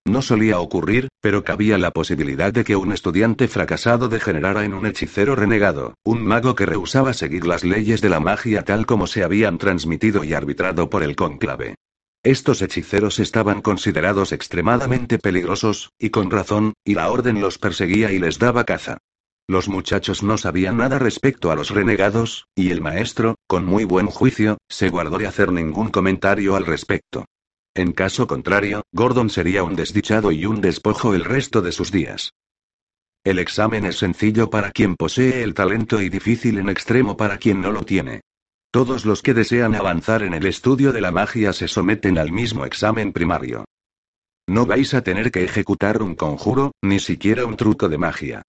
No 0.04 0.22
solía 0.22 0.60
ocurrir, 0.60 1.08
pero 1.20 1.42
cabía 1.42 1.78
la 1.78 1.90
posibilidad 1.90 2.52
de 2.52 2.62
que 2.62 2.76
un 2.76 2.92
estudiante 2.92 3.48
fracasado 3.48 4.08
degenerara 4.08 4.64
en 4.64 4.74
un 4.74 4.86
hechicero 4.86 5.34
renegado, 5.34 5.94
un 6.04 6.24
mago 6.24 6.54
que 6.54 6.66
rehusaba 6.66 7.12
seguir 7.12 7.44
las 7.44 7.64
leyes 7.64 8.00
de 8.00 8.08
la 8.08 8.20
magia 8.20 8.62
tal 8.62 8.86
como 8.86 9.08
se 9.08 9.24
habían 9.24 9.58
transmitido 9.58 10.22
y 10.22 10.32
arbitrado 10.32 10.88
por 10.88 11.02
el 11.02 11.16
cónclave. 11.16 11.74
Estos 12.24 12.62
hechiceros 12.62 13.20
estaban 13.20 13.62
considerados 13.62 14.32
extremadamente 14.32 15.18
peligrosos, 15.18 15.92
y 15.98 16.10
con 16.10 16.30
razón, 16.30 16.74
y 16.84 16.94
la 16.94 17.10
orden 17.10 17.40
los 17.40 17.58
perseguía 17.58 18.12
y 18.12 18.18
les 18.18 18.38
daba 18.38 18.64
caza. 18.64 18.98
Los 19.46 19.68
muchachos 19.68 20.22
no 20.22 20.36
sabían 20.36 20.76
nada 20.76 20.98
respecto 20.98 21.50
a 21.50 21.54
los 21.54 21.70
renegados, 21.70 22.46
y 22.54 22.70
el 22.70 22.82
maestro, 22.82 23.36
con 23.46 23.64
muy 23.64 23.84
buen 23.84 24.08
juicio, 24.08 24.58
se 24.68 24.90
guardó 24.90 25.16
de 25.16 25.26
hacer 25.26 25.52
ningún 25.52 25.90
comentario 25.90 26.56
al 26.56 26.66
respecto. 26.66 27.24
En 27.74 27.92
caso 27.92 28.26
contrario, 28.26 28.82
Gordon 28.92 29.30
sería 29.30 29.62
un 29.62 29.76
desdichado 29.76 30.32
y 30.32 30.44
un 30.44 30.60
despojo 30.60 31.14
el 31.14 31.24
resto 31.24 31.62
de 31.62 31.72
sus 31.72 31.92
días. 31.92 32.32
El 33.24 33.38
examen 33.38 33.84
es 33.84 33.98
sencillo 33.98 34.50
para 34.50 34.72
quien 34.72 34.96
posee 34.96 35.42
el 35.42 35.54
talento 35.54 36.02
y 36.02 36.08
difícil 36.08 36.58
en 36.58 36.68
extremo 36.68 37.16
para 37.16 37.38
quien 37.38 37.60
no 37.60 37.70
lo 37.70 37.84
tiene. 37.84 38.22
Todos 38.70 39.06
los 39.06 39.22
que 39.22 39.32
desean 39.32 39.74
avanzar 39.74 40.22
en 40.22 40.34
el 40.34 40.46
estudio 40.46 40.92
de 40.92 41.00
la 41.00 41.10
magia 41.10 41.54
se 41.54 41.68
someten 41.68 42.18
al 42.18 42.32
mismo 42.32 42.66
examen 42.66 43.12
primario. 43.12 43.64
No 44.46 44.66
vais 44.66 44.92
a 44.92 45.02
tener 45.02 45.30
que 45.30 45.42
ejecutar 45.42 46.02
un 46.02 46.14
conjuro, 46.14 46.72
ni 46.82 47.00
siquiera 47.00 47.46
un 47.46 47.56
truco 47.56 47.88
de 47.88 47.96
magia. 47.96 48.42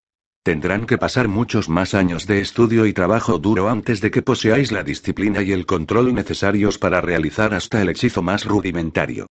Tendrán 0.43 0.85
que 0.85 0.97
pasar 0.97 1.27
muchos 1.27 1.69
más 1.69 1.93
años 1.93 2.27
de 2.27 2.41
estudio 2.41 2.85
y 2.85 2.93
trabajo 2.93 3.37
duro 3.39 3.69
antes 3.69 4.01
de 4.01 4.11
que 4.11 4.21
poseáis 4.21 4.71
la 4.71 4.83
disciplina 4.83 5.41
y 5.41 5.53
el 5.53 5.65
control 5.65 6.13
necesarios 6.13 6.77
para 6.77 7.01
realizar 7.01 7.53
hasta 7.53 7.81
el 7.81 7.89
hechizo 7.89 8.21
más 8.21 8.45
rudimentario. 8.45 9.27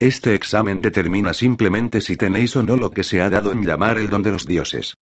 Este 0.00 0.34
examen 0.34 0.80
determina 0.80 1.34
simplemente 1.34 2.00
si 2.00 2.16
tenéis 2.16 2.56
o 2.56 2.62
no 2.64 2.76
lo 2.76 2.90
que 2.90 3.04
se 3.04 3.20
ha 3.20 3.30
dado 3.30 3.52
en 3.52 3.64
llamar 3.64 3.98
el 3.98 4.08
don 4.08 4.22
de 4.22 4.32
los 4.32 4.46
dioses. 4.46 4.94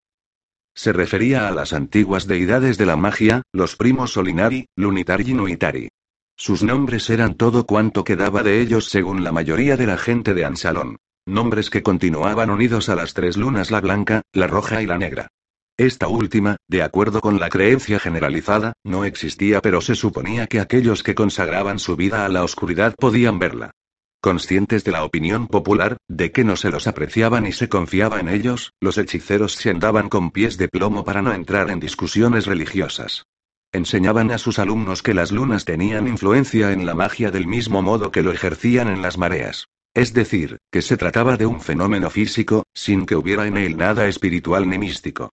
Se 0.74 0.92
refería 0.92 1.48
a 1.48 1.50
las 1.50 1.72
antiguas 1.72 2.26
deidades 2.26 2.78
de 2.78 2.86
la 2.86 2.96
magia, 2.96 3.42
los 3.52 3.76
primos 3.76 4.12
Solinari, 4.12 4.66
Lunitari 4.76 5.30
y 5.30 5.34
Nuitari. 5.34 5.88
Sus 6.36 6.62
nombres 6.62 7.10
eran 7.10 7.34
todo 7.34 7.66
cuanto 7.66 8.02
quedaba 8.02 8.42
de 8.42 8.60
ellos 8.60 8.86
según 8.88 9.24
la 9.24 9.32
mayoría 9.32 9.76
de 9.76 9.86
la 9.86 9.98
gente 9.98 10.32
de 10.32 10.44
Ansalón. 10.44 10.96
Nombres 11.26 11.68
que 11.68 11.82
continuaban 11.82 12.50
unidos 12.50 12.88
a 12.88 12.94
las 12.94 13.12
tres 13.12 13.36
lunas 13.36 13.70
la 13.70 13.80
blanca, 13.80 14.22
la 14.32 14.46
roja 14.46 14.82
y 14.82 14.86
la 14.86 14.96
negra. 14.96 15.28
Esta 15.76 16.08
última, 16.08 16.56
de 16.68 16.82
acuerdo 16.82 17.20
con 17.20 17.40
la 17.40 17.48
creencia 17.48 17.98
generalizada, 17.98 18.72
no 18.84 19.04
existía 19.04 19.60
pero 19.60 19.80
se 19.80 19.94
suponía 19.94 20.46
que 20.46 20.60
aquellos 20.60 21.02
que 21.02 21.14
consagraban 21.14 21.78
su 21.78 21.96
vida 21.96 22.24
a 22.24 22.28
la 22.28 22.44
oscuridad 22.44 22.94
podían 22.98 23.38
verla. 23.38 23.70
Conscientes 24.22 24.84
de 24.84 24.92
la 24.92 25.02
opinión 25.04 25.46
popular, 25.46 25.96
de 26.06 26.30
que 26.30 26.44
no 26.44 26.56
se 26.56 26.68
los 26.68 26.86
apreciaba 26.86 27.40
ni 27.40 27.52
se 27.52 27.70
confiaba 27.70 28.20
en 28.20 28.28
ellos, 28.28 28.74
los 28.78 28.98
hechiceros 28.98 29.54
se 29.54 29.70
andaban 29.70 30.10
con 30.10 30.30
pies 30.30 30.58
de 30.58 30.68
plomo 30.68 31.06
para 31.06 31.22
no 31.22 31.32
entrar 31.32 31.70
en 31.70 31.80
discusiones 31.80 32.44
religiosas. 32.44 33.24
Enseñaban 33.72 34.30
a 34.30 34.36
sus 34.36 34.58
alumnos 34.58 35.02
que 35.02 35.14
las 35.14 35.32
lunas 35.32 35.64
tenían 35.64 36.06
influencia 36.06 36.72
en 36.72 36.84
la 36.84 36.92
magia 36.92 37.30
del 37.30 37.46
mismo 37.46 37.80
modo 37.80 38.10
que 38.10 38.22
lo 38.22 38.30
ejercían 38.30 38.88
en 38.88 39.00
las 39.00 39.16
mareas. 39.16 39.68
Es 39.94 40.12
decir, 40.12 40.58
que 40.70 40.82
se 40.82 40.98
trataba 40.98 41.38
de 41.38 41.46
un 41.46 41.62
fenómeno 41.62 42.10
físico, 42.10 42.64
sin 42.74 43.06
que 43.06 43.16
hubiera 43.16 43.46
en 43.46 43.56
él 43.56 43.78
nada 43.78 44.06
espiritual 44.06 44.68
ni 44.68 44.76
místico. 44.76 45.30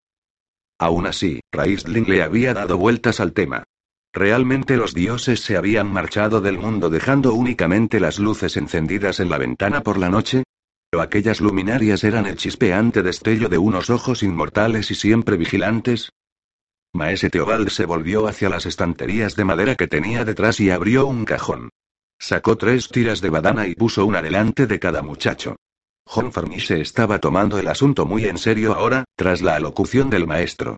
Aún 0.79 1.07
así, 1.07 1.41
Raistlin 1.51 2.05
le 2.07 2.23
había 2.23 2.53
dado 2.53 2.77
vueltas 2.77 3.19
al 3.19 3.33
tema. 3.33 3.65
Realmente 4.13 4.77
los 4.77 4.93
dioses 4.93 5.41
se 5.41 5.57
habían 5.57 5.91
marchado 5.91 6.41
del 6.41 6.57
mundo 6.57 6.89
dejando 6.89 7.33
únicamente 7.33 7.99
las 7.99 8.19
luces 8.19 8.57
encendidas 8.57 9.19
en 9.19 9.29
la 9.29 9.37
ventana 9.37 9.81
por 9.81 9.97
la 9.97 10.09
noche. 10.09 10.43
¿O 10.93 11.01
aquellas 11.01 11.41
luminarias 11.41 12.03
eran 12.03 12.25
el 12.25 12.37
chispeante 12.37 13.03
destello 13.03 13.49
de 13.49 13.57
unos 13.57 13.89
ojos 13.89 14.23
inmortales 14.23 14.89
y 14.89 14.95
siempre 14.95 15.37
vigilantes? 15.37 16.09
Maese 16.93 17.29
Teobald 17.29 17.69
se 17.69 17.85
volvió 17.85 18.27
hacia 18.27 18.49
las 18.49 18.65
estanterías 18.65 19.35
de 19.35 19.45
madera 19.45 19.75
que 19.75 19.87
tenía 19.87 20.25
detrás 20.25 20.59
y 20.59 20.71
abrió 20.71 21.05
un 21.05 21.25
cajón. 21.25 21.69
Sacó 22.17 22.57
tres 22.57 22.89
tiras 22.89 23.21
de 23.21 23.29
badana 23.29 23.67
y 23.67 23.75
puso 23.75 24.05
una 24.05 24.21
delante 24.21 24.65
de 24.65 24.79
cada 24.79 25.01
muchacho. 25.03 25.57
John 26.05 26.31
se 26.59 26.79
estaba 26.79 27.19
tomando 27.19 27.59
el 27.59 27.67
asunto 27.67 28.05
muy 28.05 28.25
en 28.25 28.37
serio 28.37 28.73
ahora, 28.73 29.03
tras 29.15 29.41
la 29.41 29.55
alocución 29.55 30.09
del 30.09 30.25
maestro. 30.25 30.77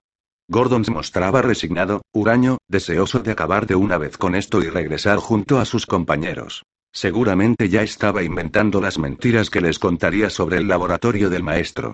Gordon 0.51 0.83
se 0.83 0.89
mostraba 0.89 1.43
resignado, 1.43 2.01
huraño, 2.11 2.57
deseoso 2.67 3.19
de 3.19 3.31
acabar 3.31 3.67
de 3.67 3.75
una 3.75 3.99
vez 3.99 4.17
con 4.17 4.33
esto 4.33 4.63
y 4.63 4.69
regresar 4.69 5.19
junto 5.19 5.59
a 5.59 5.65
sus 5.65 5.85
compañeros. 5.85 6.63
Seguramente 6.91 7.69
ya 7.69 7.83
estaba 7.83 8.23
inventando 8.23 8.81
las 8.81 8.97
mentiras 8.97 9.51
que 9.51 9.61
les 9.61 9.77
contaría 9.77 10.31
sobre 10.31 10.57
el 10.57 10.67
laboratorio 10.67 11.29
del 11.29 11.43
maestro. 11.43 11.93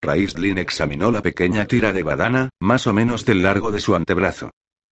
Raistlin 0.00 0.58
examinó 0.58 1.10
la 1.10 1.20
pequeña 1.20 1.66
tira 1.66 1.92
de 1.92 2.04
badana, 2.04 2.50
más 2.60 2.86
o 2.86 2.92
menos 2.92 3.24
del 3.24 3.42
largo 3.42 3.72
de 3.72 3.80
su 3.80 3.96
antebrazo. 3.96 4.50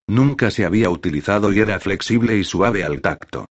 Nunca 0.09 0.51
se 0.51 0.65
había 0.65 0.91
utilizado 0.91 1.53
y 1.53 1.61
era 1.61 1.79
flexible 1.79 2.37
y 2.37 2.43
suave 2.43 2.83
al 2.83 3.01
tacto. 3.01 3.47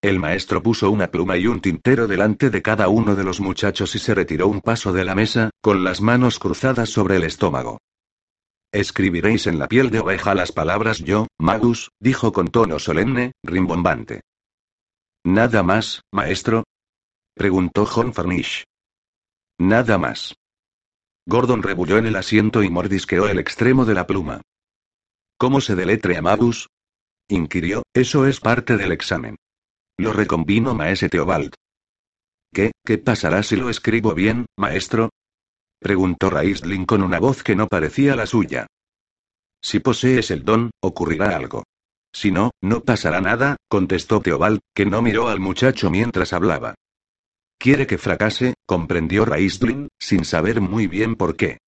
El 0.00 0.18
maestro 0.18 0.62
puso 0.62 0.90
una 0.90 1.10
pluma 1.10 1.36
y 1.36 1.46
un 1.46 1.60
tintero 1.60 2.06
delante 2.06 2.48
de 2.48 2.62
cada 2.62 2.88
uno 2.88 3.16
de 3.16 3.24
los 3.24 3.38
muchachos 3.38 3.94
y 3.94 3.98
se 3.98 4.14
retiró 4.14 4.48
un 4.48 4.62
paso 4.62 4.94
de 4.94 5.04
la 5.04 5.14
mesa, 5.14 5.50
con 5.60 5.84
las 5.84 6.00
manos 6.00 6.38
cruzadas 6.38 6.88
sobre 6.88 7.16
el 7.16 7.24
estómago. 7.24 7.78
Escribiréis 8.76 9.46
en 9.46 9.58
la 9.58 9.68
piel 9.68 9.88
de 9.90 10.00
oveja 10.00 10.34
las 10.34 10.52
palabras 10.52 10.98
yo, 10.98 11.28
Magus, 11.38 11.88
dijo 11.98 12.34
con 12.34 12.48
tono 12.48 12.78
solemne, 12.78 13.32
rimbombante. 13.42 14.20
¿Nada 15.24 15.62
más, 15.62 16.02
maestro? 16.12 16.64
preguntó 17.34 17.86
John 17.86 18.12
Farnish. 18.12 18.64
Nada 19.58 19.96
más. 19.96 20.34
Gordon 21.26 21.62
rebulló 21.62 21.96
en 21.96 22.04
el 22.04 22.16
asiento 22.16 22.62
y 22.62 22.68
mordisqueó 22.68 23.28
el 23.28 23.38
extremo 23.38 23.86
de 23.86 23.94
la 23.94 24.06
pluma. 24.06 24.42
¿Cómo 25.38 25.62
se 25.62 25.74
deletrea 25.74 26.20
Magus? 26.20 26.68
inquirió, 27.28 27.82
eso 27.94 28.26
es 28.26 28.40
parte 28.40 28.76
del 28.76 28.92
examen. 28.92 29.36
Lo 29.96 30.12
recombino 30.12 30.74
maese 30.74 31.08
Teobald. 31.08 31.54
¿Qué, 32.52 32.72
qué 32.84 32.98
pasará 32.98 33.42
si 33.42 33.56
lo 33.56 33.70
escribo 33.70 34.12
bien, 34.12 34.44
maestro? 34.58 35.08
Preguntó 35.80 36.30
Raistlin 36.30 36.86
con 36.86 37.02
una 37.02 37.18
voz 37.18 37.42
que 37.42 37.56
no 37.56 37.66
parecía 37.68 38.16
la 38.16 38.26
suya. 38.26 38.66
Si 39.62 39.80
posees 39.80 40.30
el 40.30 40.44
don, 40.44 40.70
ocurrirá 40.80 41.36
algo. 41.36 41.64
Si 42.12 42.30
no, 42.30 42.50
no 42.62 42.80
pasará 42.80 43.20
nada, 43.20 43.56
contestó 43.68 44.20
Teobald, 44.20 44.60
que 44.74 44.86
no 44.86 45.02
miró 45.02 45.28
al 45.28 45.40
muchacho 45.40 45.90
mientras 45.90 46.32
hablaba. 46.32 46.74
Quiere 47.58 47.86
que 47.86 47.98
fracase, 47.98 48.54
comprendió 48.66 49.24
Raistlin, 49.24 49.88
sin 49.98 50.24
saber 50.24 50.60
muy 50.60 50.86
bien 50.86 51.14
por 51.16 51.36
qué. 51.36 51.58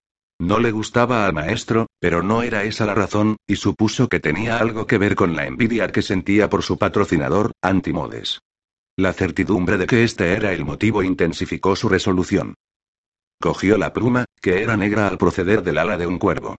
No 0.40 0.60
le 0.60 0.70
gustaba 0.70 1.26
al 1.26 1.32
maestro, 1.32 1.88
pero 1.98 2.22
no 2.22 2.42
era 2.42 2.62
esa 2.62 2.86
la 2.86 2.94
razón, 2.94 3.36
y 3.46 3.56
supuso 3.56 4.08
que 4.08 4.20
tenía 4.20 4.58
algo 4.58 4.86
que 4.86 4.96
ver 4.96 5.16
con 5.16 5.34
la 5.34 5.46
envidia 5.46 5.90
que 5.90 6.02
sentía 6.02 6.48
por 6.48 6.62
su 6.62 6.78
patrocinador, 6.78 7.52
Antimodes. 7.60 8.40
La 8.96 9.12
certidumbre 9.12 9.76
de 9.78 9.86
que 9.86 10.04
este 10.04 10.32
era 10.32 10.52
el 10.52 10.64
motivo 10.64 11.02
intensificó 11.02 11.74
su 11.74 11.88
resolución. 11.88 12.54
Cogió 13.40 13.78
la 13.78 13.92
pluma, 13.92 14.24
que 14.42 14.62
era 14.62 14.76
negra 14.76 15.06
al 15.06 15.16
proceder 15.16 15.62
del 15.62 15.78
ala 15.78 15.96
de 15.96 16.08
un 16.08 16.18
cuervo. 16.18 16.56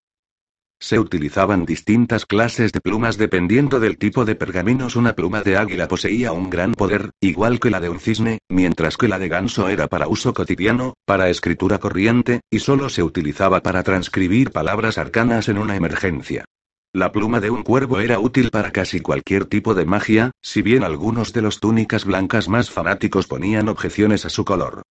Se 0.82 0.98
utilizaban 0.98 1.66
distintas 1.66 2.26
clases 2.26 2.72
de 2.72 2.80
plumas 2.80 3.18
dependiendo 3.18 3.82
del 3.82 3.98
tipo 3.98 4.24
de 4.24 4.36
pergaminos. 4.36 4.96
Una 4.96 5.14
pluma 5.14 5.42
de 5.42 5.58
águila 5.58 5.90
poseía 5.90 6.32
un 6.32 6.50
gran 6.50 6.74
poder, 6.74 7.10
igual 7.20 7.60
que 7.60 7.70
la 7.70 7.82
de 7.82 7.90
un 7.90 8.00
cisne, 8.00 8.40
mientras 8.48 8.96
que 8.96 9.10
la 9.10 9.20
de 9.20 9.28
ganso 9.28 9.68
era 9.68 9.90
para 9.90 10.08
uso 10.08 10.34
cotidiano, 10.34 10.94
para 11.04 11.30
escritura 11.30 11.80
corriente, 11.80 12.40
y 12.50 12.60
solo 12.60 12.88
se 12.88 13.04
utilizaba 13.04 13.62
para 13.62 13.84
transcribir 13.84 14.52
palabras 14.52 14.98
arcanas 14.98 15.50
en 15.50 15.58
una 15.58 15.76
emergencia. 15.76 16.46
La 16.94 17.12
pluma 17.12 17.42
de 17.42 17.50
un 17.50 17.64
cuervo 17.64 18.00
era 18.00 18.20
útil 18.20 18.52
para 18.52 18.72
casi 18.72 19.02
cualquier 19.02 19.44
tipo 19.44 19.76
de 19.76 19.86
magia, 19.86 20.32
si 20.42 20.62
bien 20.62 20.86
algunos 20.86 21.34
de 21.34 21.42
los 21.42 21.60
túnicas 21.60 22.06
blancas 22.06 22.48
más 22.48 22.72
fanáticos 22.72 23.28
ponían 23.28 23.68
objeciones 23.68 24.26
a 24.26 24.30
su 24.30 24.46
color. 24.46 24.84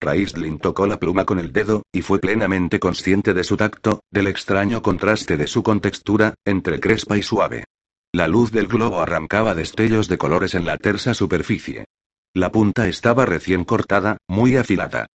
Raistlin 0.00 0.58
tocó 0.58 0.86
la 0.86 0.98
pluma 0.98 1.24
con 1.24 1.38
el 1.38 1.52
dedo, 1.52 1.82
y 1.92 2.02
fue 2.02 2.18
plenamente 2.18 2.78
consciente 2.78 3.34
de 3.34 3.44
su 3.44 3.56
tacto, 3.56 4.00
del 4.10 4.26
extraño 4.26 4.82
contraste 4.82 5.36
de 5.36 5.46
su 5.46 5.62
contextura, 5.62 6.34
entre 6.44 6.80
crespa 6.80 7.16
y 7.16 7.22
suave. 7.22 7.64
La 8.12 8.28
luz 8.28 8.52
del 8.52 8.68
globo 8.68 9.00
arrancaba 9.00 9.54
destellos 9.54 10.08
de 10.08 10.18
colores 10.18 10.54
en 10.54 10.64
la 10.64 10.76
tersa 10.76 11.14
superficie. 11.14 11.86
La 12.32 12.52
punta 12.52 12.88
estaba 12.88 13.26
recién 13.26 13.64
cortada, 13.64 14.18
muy 14.28 14.56
afilada. 14.56 15.06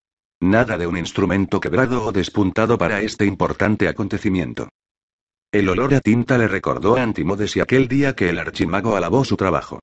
Nada 0.41 0.77
de 0.77 0.87
un 0.87 0.97
instrumento 0.97 1.59
quebrado 1.59 2.05
o 2.05 2.11
despuntado 2.11 2.77
para 2.77 3.01
este 3.01 3.25
importante 3.25 3.87
acontecimiento. 3.87 4.69
El 5.51 5.67
olor 5.67 5.93
a 5.95 5.99
tinta 5.99 6.37
le 6.37 6.47
recordó 6.47 6.95
a 6.95 7.01
Antimodes 7.01 7.57
y 7.57 7.59
aquel 7.59 7.87
día 7.87 8.15
que 8.15 8.29
el 8.29 8.39
archimago 8.39 8.95
alabó 8.95 9.25
su 9.25 9.35
trabajo. 9.35 9.79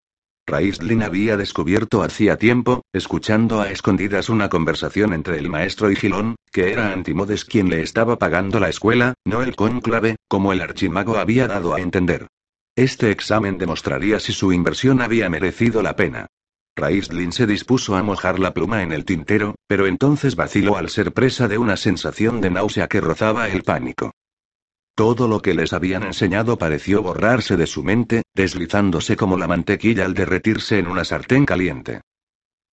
Raistlin 0.48 1.02
había 1.02 1.36
descubierto 1.36 2.04
hacía 2.04 2.36
tiempo, 2.36 2.84
escuchando 2.92 3.60
a 3.60 3.70
escondidas 3.70 4.28
una 4.28 4.48
conversación 4.48 5.12
entre 5.12 5.38
el 5.38 5.50
maestro 5.50 5.90
y 5.90 5.96
Gilón, 5.96 6.36
que 6.52 6.72
era 6.72 6.92
Antimodes 6.92 7.44
quien 7.44 7.68
le 7.68 7.82
estaba 7.82 8.16
pagando 8.16 8.60
la 8.60 8.68
escuela, 8.68 9.14
no 9.24 9.42
el 9.42 9.56
cónclave, 9.56 10.14
como 10.28 10.52
el 10.52 10.60
archimago 10.60 11.16
había 11.16 11.48
dado 11.48 11.74
a 11.74 11.80
entender. 11.80 12.28
Este 12.76 13.10
examen 13.10 13.58
demostraría 13.58 14.20
si 14.20 14.32
su 14.32 14.52
inversión 14.52 15.00
había 15.00 15.28
merecido 15.28 15.82
la 15.82 15.96
pena. 15.96 16.26
Raistlin 16.76 17.32
se 17.32 17.46
dispuso 17.46 17.96
a 17.96 18.04
mojar 18.04 18.38
la 18.38 18.54
pluma 18.54 18.82
en 18.84 18.92
el 18.92 19.04
tintero, 19.04 19.56
pero 19.66 19.86
entonces 19.86 20.36
vaciló 20.36 20.76
al 20.76 20.90
ser 20.90 21.12
presa 21.12 21.48
de 21.48 21.58
una 21.58 21.76
sensación 21.76 22.40
de 22.40 22.50
náusea 22.50 22.86
que 22.86 23.00
rozaba 23.00 23.48
el 23.48 23.64
pánico. 23.64 24.12
Todo 24.96 25.28
lo 25.28 25.42
que 25.42 25.52
les 25.52 25.74
habían 25.74 26.04
enseñado 26.04 26.56
pareció 26.56 27.02
borrarse 27.02 27.58
de 27.58 27.66
su 27.66 27.84
mente, 27.84 28.22
deslizándose 28.34 29.14
como 29.14 29.36
la 29.36 29.46
mantequilla 29.46 30.06
al 30.06 30.14
derretirse 30.14 30.78
en 30.78 30.86
una 30.86 31.04
sartén 31.04 31.44
caliente. 31.44 32.00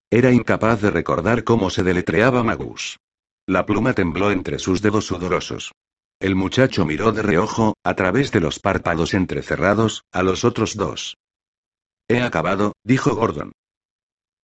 Era 0.09 0.31
incapaz 0.31 0.81
de 0.81 0.89
recordar 0.89 1.43
cómo 1.43 1.69
se 1.69 1.83
deletreaba 1.83 2.41
Magus. 2.41 2.97
La 3.45 3.65
pluma 3.65 3.91
tembló 3.91 4.31
entre 4.31 4.57
sus 4.57 4.81
dedos 4.81 5.05
sudorosos. 5.05 5.73
El 6.17 6.36
muchacho 6.36 6.86
miró 6.86 7.12
de 7.12 7.23
reojo, 7.23 7.73
a 7.83 7.93
través 7.95 8.31
de 8.31 8.39
los 8.39 8.57
párpados 8.59 9.13
entrecerrados, 9.13 10.05
a 10.13 10.23
los 10.23 10.45
otros 10.45 10.77
dos. 10.77 11.17
He 12.07 12.21
acabado, 12.21 12.71
dijo 12.86 13.15
Gordon. 13.15 13.51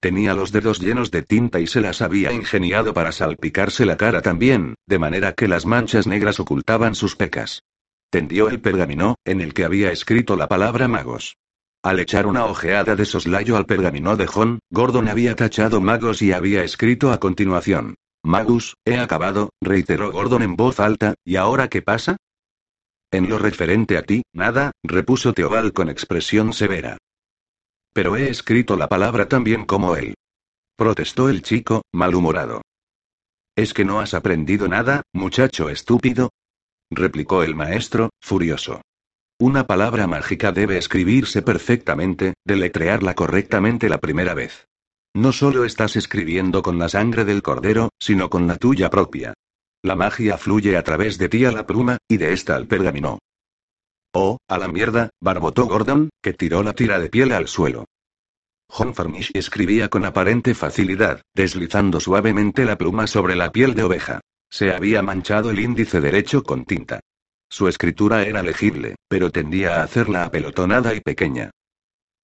Tenía 0.01 0.33
los 0.33 0.51
dedos 0.51 0.79
llenos 0.79 1.11
de 1.11 1.23
tinta 1.23 1.61
y 1.61 1.67
se 1.67 1.79
las 1.79 2.01
había 2.01 2.33
ingeniado 2.33 2.93
para 2.93 3.13
salpicarse 3.13 3.85
la 3.85 3.95
cara 3.95 4.21
también, 4.21 4.75
de 4.85 4.99
manera 4.99 5.31
que 5.31 5.47
las 5.47 5.65
manchas 5.65 6.07
negras 6.07 6.41
ocultaban 6.41 6.93
sus 6.93 7.15
pecas. 7.15 7.63
Tendió 8.09 8.49
el 8.49 8.59
pergamino, 8.59 9.15
en 9.23 9.39
el 9.39 9.53
que 9.53 9.65
había 9.65 9.91
escrito 9.91 10.35
la 10.35 10.47
palabra 10.47 10.87
magos. 10.87 11.37
Al 11.83 11.99
echar 11.99 12.25
una 12.25 12.45
ojeada 12.45 12.95
de 12.95 13.05
soslayo 13.05 13.55
al 13.55 13.65
pergamino 13.65 14.17
de 14.17 14.25
John, 14.25 14.59
Gordon 14.71 15.07
había 15.07 15.35
tachado 15.35 15.79
magos 15.79 16.21
y 16.21 16.31
había 16.31 16.63
escrito 16.63 17.11
a 17.11 17.19
continuación. 17.19 17.95
Magus, 18.23 18.75
he 18.83 18.97
acabado, 18.97 19.51
reiteró 19.61 20.11
Gordon 20.11 20.41
en 20.41 20.55
voz 20.55 20.79
alta, 20.79 21.13
¿y 21.23 21.37
ahora 21.37 21.69
qué 21.69 21.81
pasa? 21.81 22.17
En 23.11 23.29
lo 23.29 23.39
referente 23.39 23.97
a 23.97 24.03
ti, 24.03 24.23
nada, 24.33 24.71
repuso 24.83 25.33
Teobald 25.33 25.71
con 25.71 25.89
expresión 25.89 26.51
severa. 26.51 26.97
Pero 27.93 28.17
he 28.17 28.29
escrito 28.29 28.75
la 28.75 28.89
palabra 28.89 29.27
tan 29.27 29.43
bien 29.43 29.65
como 29.65 29.95
él. 29.95 30.15
Protestó 30.75 31.29
el 31.29 31.41
chico, 31.41 31.83
malhumorado. 31.91 32.61
¿Es 33.55 33.73
que 33.73 33.85
no 33.85 33.99
has 33.99 34.13
aprendido 34.13 34.67
nada, 34.67 35.03
muchacho 35.13 35.69
estúpido? 35.69 36.29
Replicó 36.89 37.43
el 37.43 37.55
maestro, 37.55 38.09
furioso. 38.21 38.81
Una 39.39 39.65
palabra 39.65 40.05
mágica 40.05 40.51
debe 40.51 40.77
escribirse 40.77 41.41
perfectamente, 41.41 42.33
deletrearla 42.45 43.15
correctamente 43.15 43.87
la 43.87 43.99
primera 43.99 44.33
vez. 44.33 44.67
No 45.15 45.31
solo 45.31 45.65
estás 45.65 45.95
escribiendo 45.95 46.61
con 46.61 46.77
la 46.77 46.89
sangre 46.89 47.25
del 47.25 47.41
cordero, 47.41 47.89
sino 47.99 48.29
con 48.29 48.47
la 48.47 48.57
tuya 48.57 48.89
propia. 48.89 49.33
La 49.81 49.95
magia 49.95 50.37
fluye 50.37 50.75
a 50.75 50.83
través 50.83 51.17
de 51.17 51.29
ti 51.29 51.45
a 51.45 51.51
la 51.51 51.65
pluma, 51.65 51.97
y 52.07 52.17
de 52.17 52.33
esta 52.33 52.55
al 52.55 52.67
pergamino. 52.67 53.19
Oh, 54.13 54.37
a 54.47 54.57
la 54.57 54.67
mierda, 54.67 55.09
barbotó 55.21 55.67
Gordon, 55.67 56.09
que 56.21 56.33
tiró 56.33 56.63
la 56.63 56.73
tira 56.73 56.99
de 56.99 57.09
piel 57.09 57.31
al 57.31 57.47
suelo. 57.47 57.85
John 58.67 58.93
Farmish 58.93 59.31
escribía 59.33 59.89
con 59.89 60.05
aparente 60.05 60.53
facilidad, 60.53 61.21
deslizando 61.33 61.99
suavemente 61.99 62.65
la 62.65 62.77
pluma 62.77 63.07
sobre 63.07 63.35
la 63.35 63.51
piel 63.51 63.73
de 63.73 63.83
oveja. 63.83 64.21
Se 64.49 64.73
había 64.73 65.01
manchado 65.01 65.51
el 65.51 65.59
índice 65.59 66.01
derecho 66.01 66.43
con 66.43 66.65
tinta. 66.65 66.99
Su 67.49 67.67
escritura 67.67 68.23
era 68.23 68.43
legible, 68.43 68.95
pero 69.07 69.31
tendía 69.31 69.79
a 69.79 69.83
hacerla 69.83 70.25
apelotonada 70.25 70.93
y 70.93 71.01
pequeña. 71.01 71.51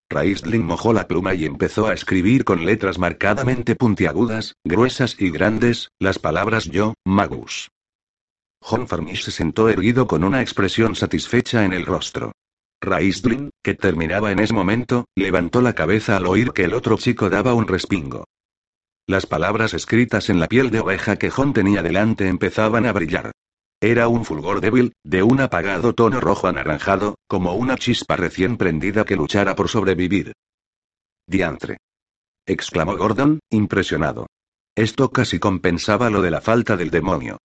Raistlin 0.10 0.64
mojó 0.64 0.94
la 0.94 1.08
pluma 1.08 1.34
y 1.34 1.46
empezó 1.46 1.88
a 1.88 1.94
escribir 1.94 2.46
con 2.46 2.66
letras 2.66 3.00
marcadamente 3.00 3.76
puntiagudas, 3.76 4.54
gruesas 4.64 5.16
y 5.20 5.32
grandes, 5.32 5.90
las 6.00 6.20
palabras 6.20 6.66
yo, 6.66 6.94
Magus. 7.06 7.70
John 8.62 8.88
Farmish 8.88 9.24
se 9.24 9.32
sentó 9.32 9.70
erguido 9.70 10.08
con 10.08 10.24
una 10.24 10.42
expresión 10.42 10.96
satisfecha 10.96 11.66
en 11.66 11.74
el 11.74 11.86
rostro. 11.86 12.32
Raistlin, 12.82 13.50
que 13.64 13.74
terminaba 13.74 14.32
en 14.32 14.40
ese 14.40 14.54
momento, 14.54 15.06
levantó 15.16 15.62
la 15.62 15.74
cabeza 15.74 16.18
al 16.18 16.28
oír 16.28 16.52
que 16.52 16.66
el 16.66 16.74
otro 16.74 16.98
chico 16.98 17.30
daba 17.30 17.56
un 17.56 17.68
respingo. 17.68 18.26
Las 19.08 19.28
palabras 19.28 19.76
escritas 19.76 20.32
en 20.32 20.40
la 20.40 20.48
piel 20.48 20.72
de 20.72 20.80
oveja 20.80 21.18
que 21.18 21.30
John 21.30 21.54
tenía 21.54 21.84
delante 21.84 22.28
empezaban 22.28 22.88
a 22.88 22.92
brillar. 22.92 23.32
Era 23.80 24.08
un 24.08 24.26
fulgor 24.26 24.62
débil, 24.62 24.94
de 25.04 25.22
un 25.22 25.42
apagado 25.42 25.94
tono 25.94 26.20
rojo 26.20 26.48
anaranjado, 26.48 27.20
como 27.28 27.54
una 27.54 27.78
chispa 27.78 28.16
recién 28.16 28.58
prendida 28.58 29.06
que 29.06 29.16
luchara 29.16 29.56
por 29.56 29.70
sobrevivir. 29.70 30.34
Diantre. 31.28 31.78
exclamó 32.48 32.98
Gordon, 32.98 33.40
impresionado. 33.52 34.26
Esto 34.76 35.12
casi 35.12 35.38
compensaba 35.38 36.10
lo 36.10 36.24
de 36.24 36.32
la 36.32 36.42
falta 36.42 36.76
del 36.76 36.90
demonio. 36.90 37.38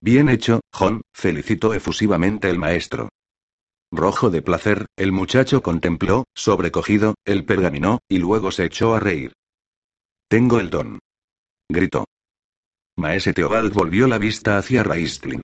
Bien 0.00 0.28
hecho, 0.28 0.60
John, 0.72 1.02
felicitó 1.12 1.72
efusivamente 1.72 2.50
el 2.50 2.58
maestro. 2.58 3.10
Rojo 3.92 4.28
de 4.28 4.42
placer, 4.42 4.86
el 4.96 5.12
muchacho 5.12 5.62
contempló, 5.62 6.24
sobrecogido, 6.34 7.14
el 7.24 7.44
pergamino, 7.44 8.00
y 8.08 8.18
luego 8.18 8.50
se 8.50 8.64
echó 8.64 8.94
a 8.94 9.00
reír. 9.00 9.32
Tengo 10.34 10.58
el 10.58 10.68
don. 10.68 10.98
Gritó. 11.70 12.06
Maese 12.96 13.32
Teobald 13.32 13.72
volvió 13.72 14.08
la 14.08 14.18
vista 14.18 14.58
hacia 14.58 14.82
Raistlin. 14.82 15.40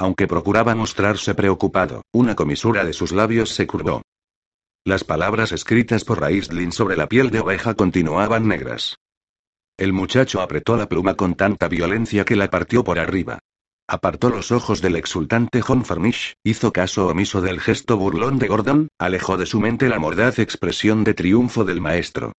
Aunque 0.00 0.26
procuraba 0.26 0.74
mostrarse 0.74 1.36
preocupado, 1.36 2.02
una 2.12 2.34
comisura 2.34 2.84
de 2.84 2.92
sus 2.92 3.12
labios 3.12 3.50
se 3.50 3.68
curvó. 3.68 4.02
Las 4.84 5.04
palabras 5.04 5.52
escritas 5.52 6.04
por 6.04 6.20
Raistlin 6.20 6.72
sobre 6.72 6.96
la 6.96 7.06
piel 7.06 7.30
de 7.30 7.38
oveja 7.38 7.74
continuaban 7.74 8.48
negras. 8.48 8.96
El 9.78 9.92
muchacho 9.92 10.40
apretó 10.40 10.76
la 10.76 10.88
pluma 10.88 11.14
con 11.14 11.36
tanta 11.36 11.68
violencia 11.68 12.24
que 12.24 12.34
la 12.34 12.50
partió 12.50 12.82
por 12.82 12.98
arriba. 12.98 13.38
Apartó 13.88 14.28
los 14.28 14.50
ojos 14.50 14.82
del 14.82 14.96
exultante 14.96 15.60
John 15.60 15.84
Farmish, 15.84 16.34
hizo 16.42 16.72
caso 16.72 17.06
omiso 17.06 17.42
del 17.42 17.60
gesto 17.60 17.96
burlón 17.96 18.40
de 18.40 18.48
Gordon, 18.48 18.88
alejó 18.98 19.36
de 19.36 19.46
su 19.46 19.60
mente 19.60 19.88
la 19.88 20.00
mordaz 20.00 20.40
expresión 20.40 21.04
de 21.04 21.14
triunfo 21.14 21.64
del 21.64 21.80
maestro. 21.80 22.32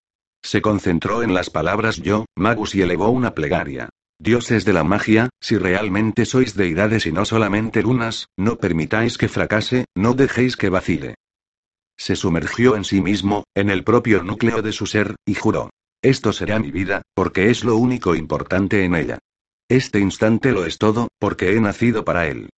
Se 0.43 0.62
concentró 0.62 1.23
en 1.23 1.34
las 1.34 1.49
palabras 1.49 1.97
yo, 1.97 2.25
Magus 2.36 2.75
y 2.75 2.82
elevó 2.82 3.10
una 3.10 3.34
plegaria. 3.34 3.89
Dioses 4.19 4.65
de 4.65 4.73
la 4.73 4.84
magia, 4.84 5.29
si 5.41 5.58
realmente 5.58 6.25
sois 6.25 6.56
deidades 6.56 7.06
y 7.06 7.12
no 7.12 7.25
solamente 7.25 7.82
lunas, 7.82 8.27
no 8.38 8.58
permitáis 8.58 9.17
que 9.17 9.29
fracase, 9.29 9.86
no 9.95 10.13
dejéis 10.13 10.56
que 10.56 10.69
vacile. 10.69 11.15
Se 11.97 12.15
sumergió 12.15 12.75
en 12.75 12.84
sí 12.84 13.01
mismo, 13.01 13.45
en 13.56 13.69
el 13.69 13.84
propio 13.84 14.23
núcleo 14.23 14.62
de 14.62 14.71
su 14.71 14.86
ser, 14.86 15.15
y 15.25 15.36
juró. 15.36 15.69
Esto 16.01 16.34
será 16.34 16.60
mi 16.60 16.71
vida, 16.71 17.01
porque 17.15 17.49
es 17.49 17.63
lo 17.63 17.77
único 17.77 18.15
importante 18.15 18.84
en 18.84 18.95
ella. 18.95 19.19
Este 19.69 19.99
instante 19.99 20.51
lo 20.51 20.65
es 20.65 20.77
todo, 20.77 21.08
porque 21.19 21.56
he 21.56 21.62
nacido 21.62 22.03
para 22.03 22.27
él. 22.27 22.49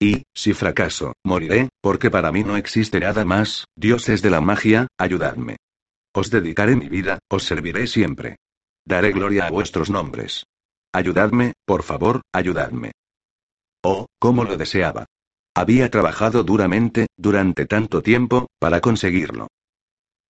Y, 0.00 0.22
si 0.34 0.54
fracaso, 0.54 1.12
moriré, 1.24 1.68
porque 1.82 2.10
para 2.10 2.32
mí 2.32 2.42
no 2.42 2.56
existe 2.56 3.00
nada 3.00 3.24
más, 3.24 3.66
dioses 3.76 4.22
de 4.22 4.30
la 4.30 4.40
magia, 4.40 4.88
ayudadme. 4.98 5.56
Os 6.14 6.30
dedicaré 6.30 6.76
mi 6.76 6.88
vida, 6.88 7.18
os 7.28 7.42
serviré 7.42 7.86
siempre. 7.86 8.36
Daré 8.86 9.10
gloria 9.10 9.46
a 9.46 9.50
vuestros 9.50 9.90
nombres. 9.90 10.46
Ayudadme, 10.92 11.54
por 11.66 11.82
favor, 11.82 12.22
ayudadme. 12.32 12.92
Oh, 13.82 14.06
cómo 14.20 14.44
lo 14.44 14.56
deseaba. 14.56 15.06
Había 15.56 15.90
trabajado 15.90 16.44
duramente, 16.44 17.08
durante 17.16 17.66
tanto 17.66 18.00
tiempo, 18.00 18.46
para 18.60 18.80
conseguirlo. 18.80 19.48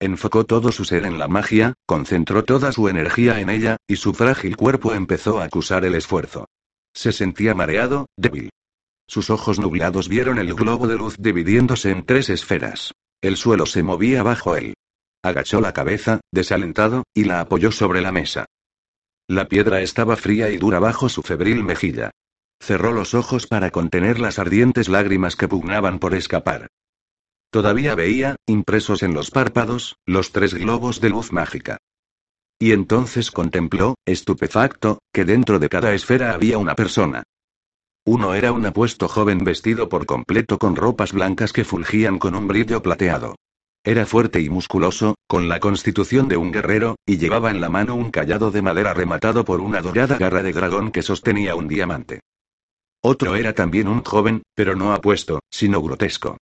Enfocó 0.00 0.44
todo 0.44 0.72
su 0.72 0.84
ser 0.84 1.04
en 1.04 1.18
la 1.18 1.28
magia, 1.28 1.74
concentró 1.86 2.44
toda 2.44 2.72
su 2.72 2.88
energía 2.88 3.40
en 3.40 3.50
ella, 3.50 3.76
y 3.86 3.96
su 3.96 4.14
frágil 4.14 4.56
cuerpo 4.56 4.94
empezó 4.94 5.40
a 5.40 5.44
acusar 5.44 5.84
el 5.84 5.94
esfuerzo. 5.94 6.46
Se 6.94 7.12
sentía 7.12 7.54
mareado, 7.54 8.06
débil. 8.16 8.50
Sus 9.06 9.28
ojos 9.28 9.58
nublados 9.58 10.08
vieron 10.08 10.38
el 10.38 10.54
globo 10.54 10.86
de 10.86 10.96
luz 10.96 11.16
dividiéndose 11.18 11.90
en 11.90 12.06
tres 12.06 12.30
esferas. 12.30 12.92
El 13.20 13.36
suelo 13.36 13.66
se 13.66 13.82
movía 13.82 14.22
bajo 14.22 14.56
él. 14.56 14.74
Agachó 15.24 15.62
la 15.62 15.72
cabeza, 15.72 16.20
desalentado, 16.30 17.04
y 17.14 17.24
la 17.24 17.40
apoyó 17.40 17.72
sobre 17.72 18.02
la 18.02 18.12
mesa. 18.12 18.44
La 19.26 19.48
piedra 19.48 19.80
estaba 19.80 20.16
fría 20.16 20.50
y 20.50 20.58
dura 20.58 20.80
bajo 20.80 21.08
su 21.08 21.22
febril 21.22 21.64
mejilla. 21.64 22.10
Cerró 22.60 22.92
los 22.92 23.14
ojos 23.14 23.46
para 23.46 23.70
contener 23.70 24.20
las 24.20 24.38
ardientes 24.38 24.90
lágrimas 24.90 25.34
que 25.34 25.48
pugnaban 25.48 25.98
por 25.98 26.14
escapar. 26.14 26.66
Todavía 27.48 27.94
veía, 27.94 28.36
impresos 28.44 29.02
en 29.02 29.14
los 29.14 29.30
párpados, 29.30 29.96
los 30.04 30.30
tres 30.30 30.52
globos 30.52 31.00
de 31.00 31.08
luz 31.08 31.32
mágica. 31.32 31.78
Y 32.58 32.72
entonces 32.72 33.30
contempló, 33.30 33.94
estupefacto, 34.04 34.98
que 35.10 35.24
dentro 35.24 35.58
de 35.58 35.70
cada 35.70 35.94
esfera 35.94 36.34
había 36.34 36.58
una 36.58 36.74
persona. 36.74 37.22
Uno 38.04 38.34
era 38.34 38.52
un 38.52 38.66
apuesto 38.66 39.08
joven 39.08 39.38
vestido 39.38 39.88
por 39.88 40.04
completo 40.04 40.58
con 40.58 40.76
ropas 40.76 41.12
blancas 41.12 41.54
que 41.54 41.64
fulgían 41.64 42.18
con 42.18 42.34
un 42.34 42.46
brillo 42.46 42.82
plateado. 42.82 43.36
Era 43.86 44.06
fuerte 44.06 44.40
y 44.40 44.48
musculoso, 44.48 45.14
con 45.26 45.46
la 45.50 45.60
constitución 45.60 46.26
de 46.26 46.38
un 46.38 46.50
guerrero, 46.50 46.96
y 47.04 47.18
llevaba 47.18 47.50
en 47.50 47.60
la 47.60 47.68
mano 47.68 47.94
un 47.94 48.10
callado 48.10 48.50
de 48.50 48.62
madera 48.62 48.94
rematado 48.94 49.44
por 49.44 49.60
una 49.60 49.82
dorada 49.82 50.16
garra 50.16 50.42
de 50.42 50.54
dragón 50.54 50.90
que 50.90 51.02
sostenía 51.02 51.54
un 51.54 51.68
diamante. 51.68 52.20
Otro 53.02 53.36
era 53.36 53.52
también 53.52 53.86
un 53.88 54.02
joven, 54.02 54.42
pero 54.54 54.74
no 54.74 54.94
apuesto, 54.94 55.40
sino 55.50 55.82
grotesco. 55.82 56.38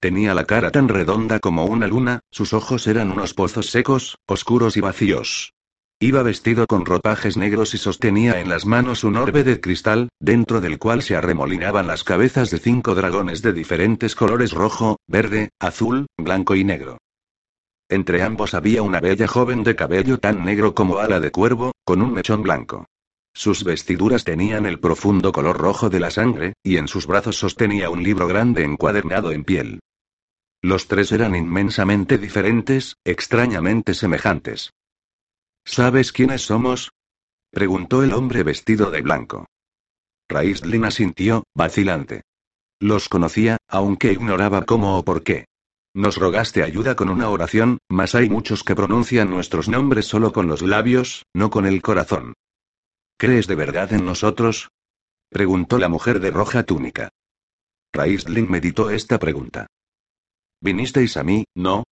Tenía 0.00 0.32
la 0.32 0.46
cara 0.46 0.70
tan 0.70 0.88
redonda 0.88 1.38
como 1.38 1.66
una 1.66 1.86
luna, 1.86 2.20
sus 2.30 2.54
ojos 2.54 2.86
eran 2.86 3.12
unos 3.12 3.34
pozos 3.34 3.66
secos, 3.66 4.16
oscuros 4.26 4.78
y 4.78 4.80
vacíos. 4.80 5.52
Iba 5.98 6.22
vestido 6.22 6.66
con 6.66 6.84
ropajes 6.84 7.38
negros 7.38 7.72
y 7.72 7.78
sostenía 7.78 8.38
en 8.40 8.50
las 8.50 8.66
manos 8.66 9.02
un 9.02 9.16
orbe 9.16 9.44
de 9.44 9.62
cristal, 9.62 10.10
dentro 10.20 10.60
del 10.60 10.78
cual 10.78 11.00
se 11.00 11.16
arremolinaban 11.16 11.86
las 11.86 12.04
cabezas 12.04 12.50
de 12.50 12.58
cinco 12.58 12.94
dragones 12.94 13.40
de 13.40 13.54
diferentes 13.54 14.14
colores 14.14 14.52
rojo, 14.52 14.98
verde, 15.06 15.48
azul, 15.58 16.06
blanco 16.18 16.54
y 16.54 16.64
negro. 16.64 16.98
Entre 17.88 18.22
ambos 18.22 18.52
había 18.52 18.82
una 18.82 19.00
bella 19.00 19.26
joven 19.26 19.64
de 19.64 19.74
cabello 19.74 20.18
tan 20.18 20.44
negro 20.44 20.74
como 20.74 20.98
ala 20.98 21.18
de 21.18 21.30
cuervo, 21.30 21.72
con 21.82 22.02
un 22.02 22.12
mechón 22.12 22.42
blanco. 22.42 22.84
Sus 23.32 23.64
vestiduras 23.64 24.24
tenían 24.24 24.66
el 24.66 24.78
profundo 24.78 25.32
color 25.32 25.56
rojo 25.56 25.88
de 25.88 26.00
la 26.00 26.10
sangre, 26.10 26.52
y 26.62 26.76
en 26.76 26.88
sus 26.88 27.06
brazos 27.06 27.38
sostenía 27.38 27.88
un 27.88 28.02
libro 28.02 28.28
grande 28.28 28.64
encuadernado 28.64 29.32
en 29.32 29.44
piel. 29.44 29.80
Los 30.60 30.88
tres 30.88 31.10
eran 31.12 31.34
inmensamente 31.34 32.18
diferentes, 32.18 32.96
extrañamente 33.04 33.94
semejantes. 33.94 34.72
¿Sabes 35.66 36.12
quiénes 36.12 36.42
somos? 36.42 36.92
preguntó 37.50 38.04
el 38.04 38.14
hombre 38.14 38.44
vestido 38.44 38.92
de 38.92 39.02
blanco. 39.02 39.46
Raíslin 40.28 40.84
asintió, 40.84 41.42
vacilante. 41.54 42.22
Los 42.78 43.08
conocía, 43.08 43.58
aunque 43.68 44.12
ignoraba 44.12 44.64
cómo 44.64 44.96
o 44.96 45.04
por 45.04 45.24
qué. 45.24 45.46
Nos 45.92 46.18
rogaste 46.18 46.62
ayuda 46.62 46.94
con 46.94 47.08
una 47.08 47.30
oración, 47.30 47.78
mas 47.88 48.14
hay 48.14 48.30
muchos 48.30 48.62
que 48.62 48.76
pronuncian 48.76 49.28
nuestros 49.28 49.68
nombres 49.68 50.06
solo 50.06 50.32
con 50.32 50.46
los 50.46 50.62
labios, 50.62 51.24
no 51.34 51.50
con 51.50 51.66
el 51.66 51.82
corazón. 51.82 52.34
¿Crees 53.18 53.46
de 53.48 53.56
verdad 53.56 53.92
en 53.92 54.04
nosotros? 54.04 54.68
preguntó 55.30 55.78
la 55.78 55.88
mujer 55.88 56.20
de 56.20 56.30
roja 56.30 56.62
túnica. 56.62 57.08
Raisling 57.92 58.48
meditó 58.48 58.90
esta 58.90 59.18
pregunta. 59.18 59.66
¿Vinisteis 60.60 61.16
a 61.16 61.24
mí, 61.24 61.44
no? 61.56 61.84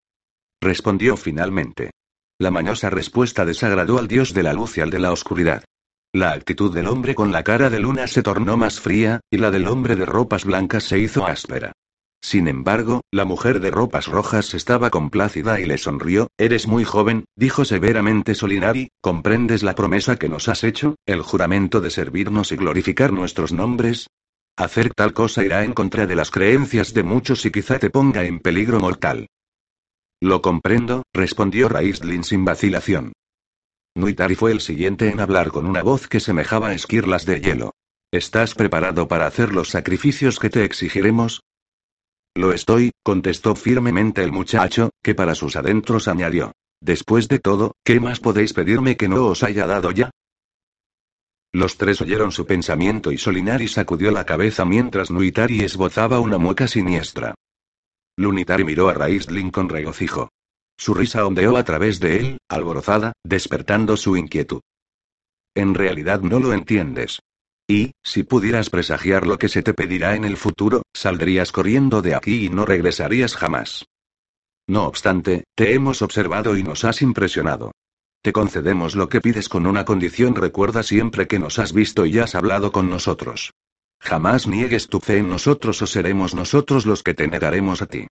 respondió 0.61 1.17
finalmente. 1.17 1.91
La 2.40 2.51
mañosa 2.51 2.90
respuesta 2.90 3.44
desagradó 3.44 3.99
al 3.99 4.09
dios 4.09 4.35
de 4.35 4.42
la 4.42 4.53
luz 4.53 4.77
y 4.77 4.81
al 4.81 4.90
de 4.90 4.99
la 4.99 5.12
oscuridad. 5.12 5.64
La 6.12 6.33
actitud 6.33 6.75
del 6.75 6.88
hombre 6.88 7.14
con 7.14 7.31
la 7.31 7.44
cara 7.44 7.70
de 7.70 7.79
luna 7.79 8.09
se 8.09 8.23
tornó 8.23 8.57
más 8.57 8.81
fría, 8.81 9.20
y 9.31 9.38
la 9.38 9.51
del 9.53 9.68
hombre 9.68 9.94
de 9.94 10.05
ropas 10.05 10.44
blancas 10.44 10.85
se 10.85 10.99
hizo 10.99 11.27
áspera. 11.27 11.73
Sin 12.20 12.49
embargo, 12.49 13.03
la 13.12 13.25
mujer 13.25 13.61
de 13.61 13.70
ropas 13.70 14.07
rojas 14.09 14.55
estaba 14.55 14.90
complácida 14.90 15.61
y 15.61 15.66
le 15.66 15.79
sonrió. 15.79 16.29
Eres 16.38 16.66
muy 16.66 16.83
joven, 16.83 17.25
dijo 17.37 17.64
severamente 17.64 18.35
Solinari, 18.35 18.88
¿comprendes 19.01 19.62
la 19.62 19.75
promesa 19.75 20.16
que 20.16 20.29
nos 20.29 20.49
has 20.49 20.64
hecho, 20.64 20.97
el 21.07 21.20
juramento 21.20 21.81
de 21.81 21.90
servirnos 21.90 22.51
y 22.51 22.57
glorificar 22.57 23.12
nuestros 23.12 23.53
nombres? 23.53 24.09
Hacer 24.57 24.94
tal 24.94 25.12
cosa 25.12 25.44
irá 25.44 25.64
en 25.64 25.73
contra 25.73 26.07
de 26.07 26.16
las 26.16 26.31
creencias 26.31 26.94
de 26.94 27.03
muchos 27.03 27.44
y 27.44 27.51
quizá 27.51 27.79
te 27.79 27.90
ponga 27.90 28.25
en 28.25 28.40
peligro 28.40 28.81
mortal. 28.81 29.27
Lo 30.25 30.41
comprendo, 30.41 31.03
respondió 31.13 31.69
Raistlin 31.69 32.25
sin 32.25 32.47
vacilación. 32.47 33.13
Nuitari 33.95 34.35
fue 34.35 34.53
el 34.53 34.63
siguiente 34.63 35.11
en 35.11 35.21
hablar 35.21 35.51
con 35.51 35.67
una 35.67 35.83
voz 35.83 36.09
que 36.09 36.19
semejaba 36.19 36.73
esquirlas 36.73 37.27
de 37.27 37.43
hielo. 37.43 37.75
¿Estás 38.11 38.55
preparado 38.55 39.07
para 39.07 39.27
hacer 39.27 39.53
los 39.53 39.69
sacrificios 39.69 40.39
que 40.39 40.49
te 40.49 40.65
exigiremos? 40.65 41.43
Lo 42.35 42.55
estoy, 42.55 42.93
contestó 43.03 43.55
firmemente 43.55 44.23
el 44.23 44.33
muchacho, 44.33 44.89
que 45.03 45.15
para 45.15 45.35
sus 45.35 45.57
adentros 45.57 46.09
añadió. 46.09 46.53
Después 46.81 47.29
de 47.29 47.39
todo, 47.39 47.75
¿qué 47.85 48.01
más 48.01 48.19
podéis 48.19 48.55
pedirme 48.55 48.97
que 48.97 49.11
no 49.11 49.27
os 49.27 49.43
haya 49.43 49.67
dado 49.67 49.91
ya? 49.91 50.11
Los 51.53 51.77
tres 51.77 52.01
oyeron 52.01 52.33
su 52.33 52.47
pensamiento 52.47 53.13
y 53.13 53.19
Solinari 53.19 53.69
sacudió 53.69 54.11
la 54.11 54.25
cabeza 54.25 54.65
mientras 54.65 55.11
Nuitari 55.11 55.61
esbozaba 55.61 56.19
una 56.19 56.39
mueca 56.39 56.67
siniestra. 56.67 57.35
Lunitari 58.16 58.64
miró 58.64 58.88
a 58.88 58.94
Raistlin 58.94 59.50
con 59.50 59.68
regocijo. 59.68 60.31
Su 60.77 60.94
risa 60.94 61.27
ondeó 61.27 61.57
a 61.57 61.64
través 61.64 62.00
de 62.00 62.16
él, 62.18 62.38
alborozada, 62.48 63.12
despertando 63.24 63.96
su 63.96 64.16
inquietud. 64.16 64.61
En 65.55 65.74
realidad 65.74 66.20
no 66.20 66.40
lo 66.40 66.53
entiendes. 66.53 67.20
Y, 67.66 67.92
si 68.03 68.24
pudieras 68.24 68.70
presagiar 68.70 69.27
lo 69.27 69.38
que 69.38 69.48
se 69.48 69.62
te 69.62 69.72
pedirá 69.72 70.16
en 70.16 70.24
el 70.24 70.37
futuro, 70.37 70.83
saldrías 70.92 71.53
corriendo 71.53 72.03
de 72.03 72.14
aquí 72.14 72.46
y 72.46 72.48
no 72.50 72.66
regresarías 72.66 73.37
jamás. 73.37 73.87
No 74.66 74.85
obstante, 74.85 75.44
te 75.55 75.74
hemos 75.74 76.03
observado 76.03 76.57
y 76.57 76.62
nos 76.62 76.85
has 76.85 77.03
impresionado. 77.03 77.72
Te 78.22 78.33
concedemos 78.33 78.96
lo 78.96 79.09
que 79.09 79.20
pides 79.20 79.48
con 79.48 79.66
una 79.66 79.85
condición, 79.85 80.35
recuerda 80.35 80.83
siempre 80.83 81.27
que 81.27 81.38
nos 81.38 81.59
has 81.59 81.72
visto 81.72 82.07
y 82.07 82.18
has 82.18 82.35
hablado 82.35 82.72
con 82.72 82.88
nosotros. 82.88 83.53
Jamás 84.00 84.46
niegues 84.46 84.88
tu 84.88 85.00
fe 85.00 85.18
en 85.18 85.28
nosotros 85.28 85.80
o 85.83 85.87
seremos 85.87 86.35
nosotros 86.35 86.87
los 86.87 87.02
que 87.02 87.14
te 87.14 87.26
negaremos 87.26 87.83
a 87.83 87.87
ti. 87.87 88.07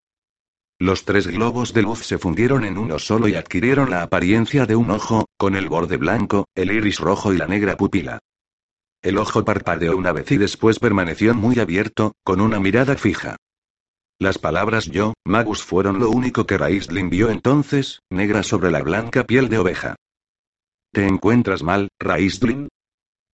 Los 0.80 1.06
tres 1.06 1.28
globos 1.28 1.74
de 1.74 1.84
luz 1.84 2.00
se 2.00 2.18
fundieron 2.18 2.66
en 2.66 2.78
uno 2.78 3.00
solo 3.00 3.28
y 3.28 3.36
adquirieron 3.36 3.90
la 3.90 4.02
apariencia 4.02 4.66
de 4.66 4.76
un 4.76 4.92
ojo, 4.92 5.28
con 5.38 5.56
el 5.56 5.70
borde 5.70 5.98
blanco, 5.98 6.48
el 6.56 6.72
iris 6.72 7.00
rojo 7.00 7.34
y 7.34 7.38
la 7.38 7.48
negra 7.48 7.78
pupila. 7.78 8.20
El 9.02 9.18
ojo 9.18 9.46
parpadeó 9.46 9.96
una 9.96 10.12
vez 10.12 10.32
y 10.32 10.38
después 10.38 10.80
permaneció 10.80 11.34
muy 11.34 11.60
abierto, 11.60 12.14
con 12.24 12.42
una 12.42 12.60
mirada 12.60 12.96
fija. 12.96 13.38
Las 14.20 14.38
palabras 14.38 14.86
yo, 14.86 15.14
Magus 15.26 15.64
fueron 15.64 16.00
lo 16.00 16.10
único 16.10 16.46
que 16.46 16.58
Raistlin 16.58 17.10
vio 17.10 17.30
entonces, 17.30 18.00
negra 18.10 18.44
sobre 18.44 18.72
la 18.72 18.82
blanca 18.82 19.26
piel 19.26 19.50
de 19.50 19.58
oveja. 19.58 19.96
¿Te 20.92 21.06
encuentras 21.06 21.64
mal, 21.64 21.90
Raistlin? 22.00 22.70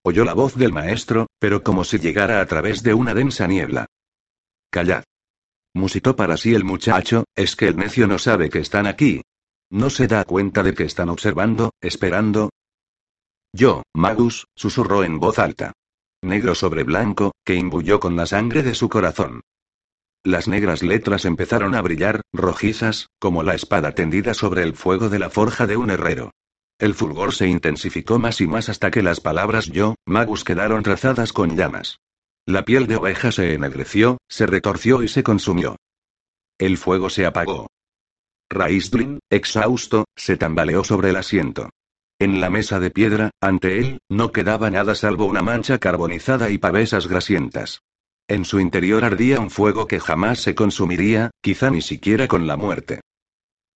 Oyó 0.04 0.26
la 0.26 0.34
voz 0.34 0.56
del 0.56 0.72
maestro, 0.72 1.28
pero 1.40 1.64
como 1.64 1.84
si 1.84 2.00
llegara 2.00 2.42
a 2.42 2.46
través 2.46 2.84
de 2.84 2.94
una 2.94 3.14
densa 3.14 3.48
niebla. 3.48 3.86
Callad. 4.72 5.04
Musitó 5.74 6.16
para 6.16 6.38
sí 6.38 6.56
el 6.56 6.64
muchacho, 6.64 7.26
es 7.36 7.56
que 7.56 7.68
el 7.68 7.78
necio 7.78 8.08
no 8.08 8.18
sabe 8.18 8.50
que 8.50 8.60
están 8.60 8.88
aquí. 8.88 9.22
No 9.70 9.90
se 9.90 10.08
da 10.08 10.26
cuenta 10.26 10.64
de 10.64 10.74
que 10.74 10.84
están 10.84 11.10
observando, 11.10 11.72
esperando, 11.82 12.50
yo, 13.54 13.84
Magus, 13.96 14.46
susurró 14.56 15.04
en 15.04 15.20
voz 15.20 15.40
alta. 15.40 15.74
Negro 16.22 16.54
sobre 16.54 16.84
blanco, 16.84 17.32
que 17.44 17.56
imbuyó 17.56 18.00
con 18.00 18.16
la 18.16 18.26
sangre 18.26 18.62
de 18.62 18.76
su 18.76 18.90
corazón. 18.90 19.42
Las 20.24 20.48
negras 20.48 20.84
letras 20.84 21.26
empezaron 21.26 21.76
a 21.76 21.82
brillar, 21.82 22.22
rojizas, 22.34 23.08
como 23.20 23.42
la 23.42 23.56
espada 23.56 23.94
tendida 23.94 24.34
sobre 24.34 24.64
el 24.64 24.76
fuego 24.76 25.10
de 25.10 25.18
la 25.18 25.30
forja 25.30 25.66
de 25.66 25.78
un 25.78 25.90
herrero. 25.90 26.32
El 26.80 26.94
fulgor 26.94 27.34
se 27.34 27.46
intensificó 27.46 28.20
más 28.20 28.40
y 28.40 28.48
más 28.48 28.70
hasta 28.70 28.90
que 28.90 29.04
las 29.04 29.20
palabras 29.20 29.68
yo, 29.68 29.96
Magus 30.06 30.46
quedaron 30.46 30.82
trazadas 30.82 31.34
con 31.34 31.58
llamas. 31.58 32.00
La 32.46 32.64
piel 32.64 32.88
de 32.88 32.96
oveja 32.96 33.34
se 33.34 33.54
ennegreció, 33.54 34.18
se 34.30 34.46
retorció 34.46 35.04
y 35.04 35.10
se 35.10 35.22
consumió. 35.22 35.76
El 36.58 36.78
fuego 36.78 37.10
se 37.10 37.26
apagó. 37.26 37.68
Raistlin, 38.50 39.20
exhausto, 39.30 40.06
se 40.16 40.38
tambaleó 40.38 40.86
sobre 40.86 41.10
el 41.10 41.18
asiento. 41.18 41.70
En 42.18 42.40
la 42.40 42.50
mesa 42.50 42.80
de 42.80 42.92
piedra, 42.92 43.32
ante 43.42 43.80
él, 43.80 44.00
no 44.10 44.32
quedaba 44.32 44.72
nada 44.72 44.96
salvo 44.96 45.26
una 45.26 45.42
mancha 45.42 45.80
carbonizada 45.80 46.50
y 46.50 46.58
pavesas 46.58 47.08
grasientas. 47.08 47.82
En 48.28 48.46
su 48.46 48.60
interior 48.60 49.04
ardía 49.04 49.40
un 49.42 49.50
fuego 49.50 49.86
que 49.86 50.00
jamás 50.00 50.40
se 50.40 50.56
consumiría, 50.56 51.32
quizá 51.42 51.70
ni 51.70 51.82
siquiera 51.82 52.28
con 52.28 52.48
la 52.48 52.56
muerte. 52.56 53.02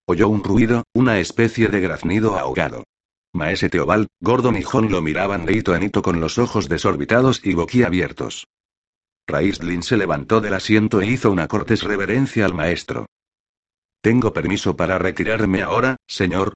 Oyó 0.06 0.30
un 0.30 0.44
ruido, 0.44 0.84
una 0.94 1.20
especie 1.20 1.68
de 1.68 1.82
graznido 1.82 2.38
ahogado. 2.38 2.84
Maese 3.34 3.69
Teobald, 3.69 4.08
Gordon 4.22 4.58
y 4.58 4.63
John 4.63 4.91
lo 4.91 5.02
miraban 5.02 5.46
de 5.46 5.54
hito 5.54 5.76
en 5.76 5.84
hito 5.84 6.02
con 6.02 6.19
los 6.19 6.38
ojos 6.38 6.69
desorbitados 6.69 7.41
y 7.43 7.54
boquiabiertos. 7.54 8.48
Raistlin 9.28 9.84
se 9.84 9.97
levantó 9.97 10.41
del 10.41 10.53
asiento 10.53 11.01
e 11.01 11.07
hizo 11.07 11.32
una 11.32 11.47
cortés 11.47 11.84
reverencia 11.84 12.45
al 12.45 12.53
maestro. 12.53 13.05
Tengo 14.01 14.34
permiso 14.34 14.76
para 14.76 14.99
retirarme 14.99 15.62
ahora, 15.62 15.95
señor, 16.07 16.53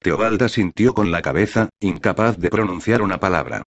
Teobalda 0.00 0.48
sintió 0.48 0.94
con 0.94 1.10
la 1.10 1.22
cabeza, 1.22 1.70
incapaz 1.80 2.38
de 2.38 2.50
pronunciar 2.50 3.02
una 3.02 3.18
palabra. 3.18 3.62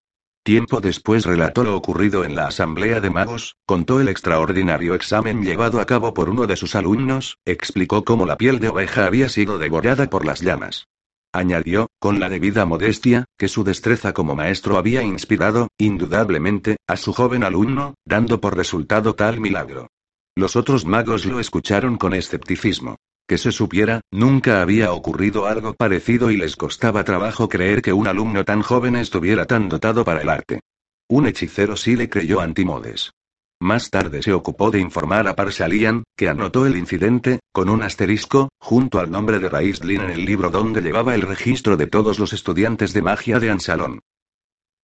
Tiempo 0.44 0.80
después 0.80 1.26
relató 1.26 1.64
lo 1.64 1.76
ocurrido 1.76 2.24
en 2.24 2.36
la 2.36 2.48
asamblea 2.48 3.02
de 3.02 3.10
magos, 3.10 3.56
contó 3.66 4.00
el 4.00 4.08
extraordinario 4.08 4.94
examen 4.94 5.44
llevado 5.44 5.82
a 5.82 5.86
cabo 5.86 6.14
por 6.14 6.30
uno 6.30 6.48
de 6.48 6.56
sus 6.56 6.76
alumnos, 6.76 7.38
explicó 7.46 8.04
cómo 8.06 8.26
la 8.26 8.38
piel 8.38 8.60
de 8.60 8.70
oveja 8.70 9.06
había 9.06 9.30
sido 9.30 9.58
devorada 9.58 10.10
por 10.10 10.26
las 10.26 10.42
llamas. 10.42 10.88
Añadió, 11.34 11.88
con 12.00 12.20
la 12.20 12.30
debida 12.30 12.66
modestia, 12.66 13.26
que 13.38 13.48
su 13.48 13.64
destreza 13.64 14.14
como 14.14 14.36
maestro 14.36 14.78
había 14.78 15.04
inspirado, 15.04 15.70
indudablemente, 15.78 16.78
a 16.88 16.98
su 16.98 17.14
joven 17.14 17.44
alumno, 17.44 17.96
dando 18.06 18.40
por 18.40 18.56
resultado 18.56 19.14
tal 19.16 19.40
milagro. 19.40 19.88
Los 20.36 20.56
otros 20.56 20.86
magos 20.86 21.26
lo 21.26 21.40
escucharon 21.40 21.98
con 21.98 22.14
escepticismo. 22.14 22.98
Que 23.28 23.38
se 23.38 23.52
supiera, 23.52 24.02
nunca 24.10 24.62
había 24.62 24.94
ocurrido 24.94 25.48
algo 25.48 25.74
parecido 25.74 26.32
y 26.32 26.38
les 26.38 26.56
costaba 26.56 27.04
trabajo 27.04 27.50
creer 27.50 27.82
que 27.82 27.92
un 27.92 28.08
alumno 28.08 28.46
tan 28.46 28.62
joven 28.62 28.96
estuviera 28.96 29.46
tan 29.46 29.68
dotado 29.68 30.06
para 30.06 30.22
el 30.22 30.30
arte. 30.30 30.62
Un 31.10 31.28
hechicero 31.28 31.76
sí 31.76 31.96
le 31.96 32.10
creyó 32.10 32.40
Antimodes. 32.40 33.12
Más 33.60 33.90
tarde 33.90 34.22
se 34.22 34.34
ocupó 34.34 34.70
de 34.70 34.80
informar 34.80 35.28
a 35.28 35.36
Parsalian, 35.36 36.04
que 36.16 36.30
anotó 36.30 36.68
el 36.68 36.78
incidente, 36.78 37.40
con 37.52 37.70
un 37.70 37.82
asterisco, 37.82 38.50
junto 38.60 39.00
al 39.00 39.10
nombre 39.10 39.40
de 39.40 39.50
Raistlin 39.50 40.02
en 40.02 40.10
el 40.12 40.26
libro 40.26 40.52
donde 40.52 40.82
llevaba 40.82 41.16
el 41.16 41.24
registro 41.24 41.76
de 41.76 41.88
todos 41.88 42.20
los 42.20 42.34
estudiantes 42.34 42.94
de 42.94 43.02
magia 43.02 43.40
de 43.40 43.50
Ansalón. 43.50 44.00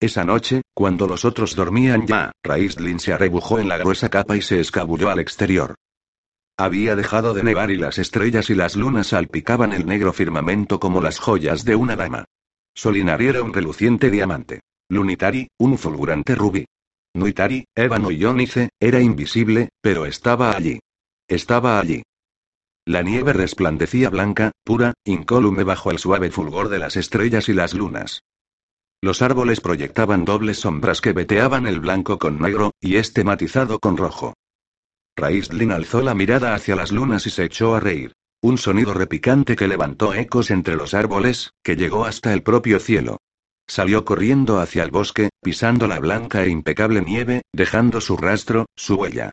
Esa 0.00 0.24
noche, 0.24 0.62
cuando 0.74 1.06
los 1.06 1.24
otros 1.24 1.54
dormían 1.54 2.06
ya, 2.06 2.32
Raistlin 2.42 2.98
se 2.98 3.12
arrebujó 3.12 3.60
en 3.60 3.68
la 3.68 3.78
gruesa 3.78 4.08
capa 4.08 4.36
y 4.36 4.42
se 4.42 4.58
escabulló 4.58 5.08
al 5.08 5.20
exterior. 5.20 5.76
Había 6.56 6.96
dejado 6.96 7.32
de 7.32 7.44
nevar 7.44 7.70
y 7.70 7.76
las 7.76 7.98
estrellas 7.98 8.50
y 8.50 8.54
las 8.54 8.74
lunas 8.74 9.08
salpicaban 9.08 9.72
el 9.72 9.86
negro 9.86 10.12
firmamento 10.12 10.80
como 10.80 11.00
las 11.00 11.20
joyas 11.20 11.64
de 11.64 11.76
una 11.76 11.94
dama. 11.94 12.24
Solinari 12.74 13.28
era 13.28 13.42
un 13.42 13.54
reluciente 13.54 14.10
diamante. 14.10 14.60
Lunitari, 14.88 15.48
un 15.58 15.78
fulgurante 15.78 16.34
rubí. 16.34 16.66
Nuitari, 17.14 17.64
ébano 17.76 18.10
y 18.10 18.16
Ionice, 18.16 18.70
era 18.80 19.00
invisible, 19.00 19.68
pero 19.80 20.04
estaba 20.04 20.56
allí. 20.56 20.80
Estaba 21.28 21.78
allí. 21.78 22.02
La 22.84 23.02
nieve 23.02 23.32
resplandecía 23.32 24.10
blanca, 24.10 24.50
pura, 24.64 24.94
incólume 25.04 25.62
bajo 25.62 25.90
el 25.92 25.98
suave 25.98 26.30
fulgor 26.30 26.68
de 26.68 26.80
las 26.80 26.96
estrellas 26.96 27.48
y 27.48 27.54
las 27.54 27.72
lunas. 27.72 28.24
Los 29.00 29.22
árboles 29.22 29.60
proyectaban 29.60 30.24
dobles 30.24 30.58
sombras 30.58 31.00
que 31.00 31.12
veteaban 31.12 31.66
el 31.66 31.78
blanco 31.78 32.18
con 32.18 32.40
negro, 32.40 32.72
y 32.80 32.96
este 32.96 33.22
matizado 33.22 33.78
con 33.78 33.96
rojo. 33.96 34.34
Raistlin 35.16 35.70
alzó 35.70 36.02
la 36.02 36.14
mirada 36.14 36.54
hacia 36.54 36.74
las 36.74 36.90
lunas 36.90 37.26
y 37.26 37.30
se 37.30 37.44
echó 37.44 37.74
a 37.74 37.80
reír. 37.80 38.12
Un 38.42 38.58
sonido 38.58 38.92
repicante 38.92 39.56
que 39.56 39.68
levantó 39.68 40.12
ecos 40.12 40.50
entre 40.50 40.74
los 40.76 40.92
árboles, 40.92 41.52
que 41.62 41.76
llegó 41.76 42.04
hasta 42.04 42.34
el 42.34 42.42
propio 42.42 42.80
cielo. 42.80 43.18
Salió 43.66 44.04
corriendo 44.04 44.60
hacia 44.60 44.82
el 44.82 44.90
bosque, 44.90 45.30
pisando 45.42 45.86
la 45.86 45.98
blanca 45.98 46.44
e 46.44 46.50
impecable 46.50 47.00
nieve, 47.00 47.42
dejando 47.52 48.00
su 48.00 48.16
rastro, 48.16 48.66
su 48.76 48.96
huella. 48.96 49.32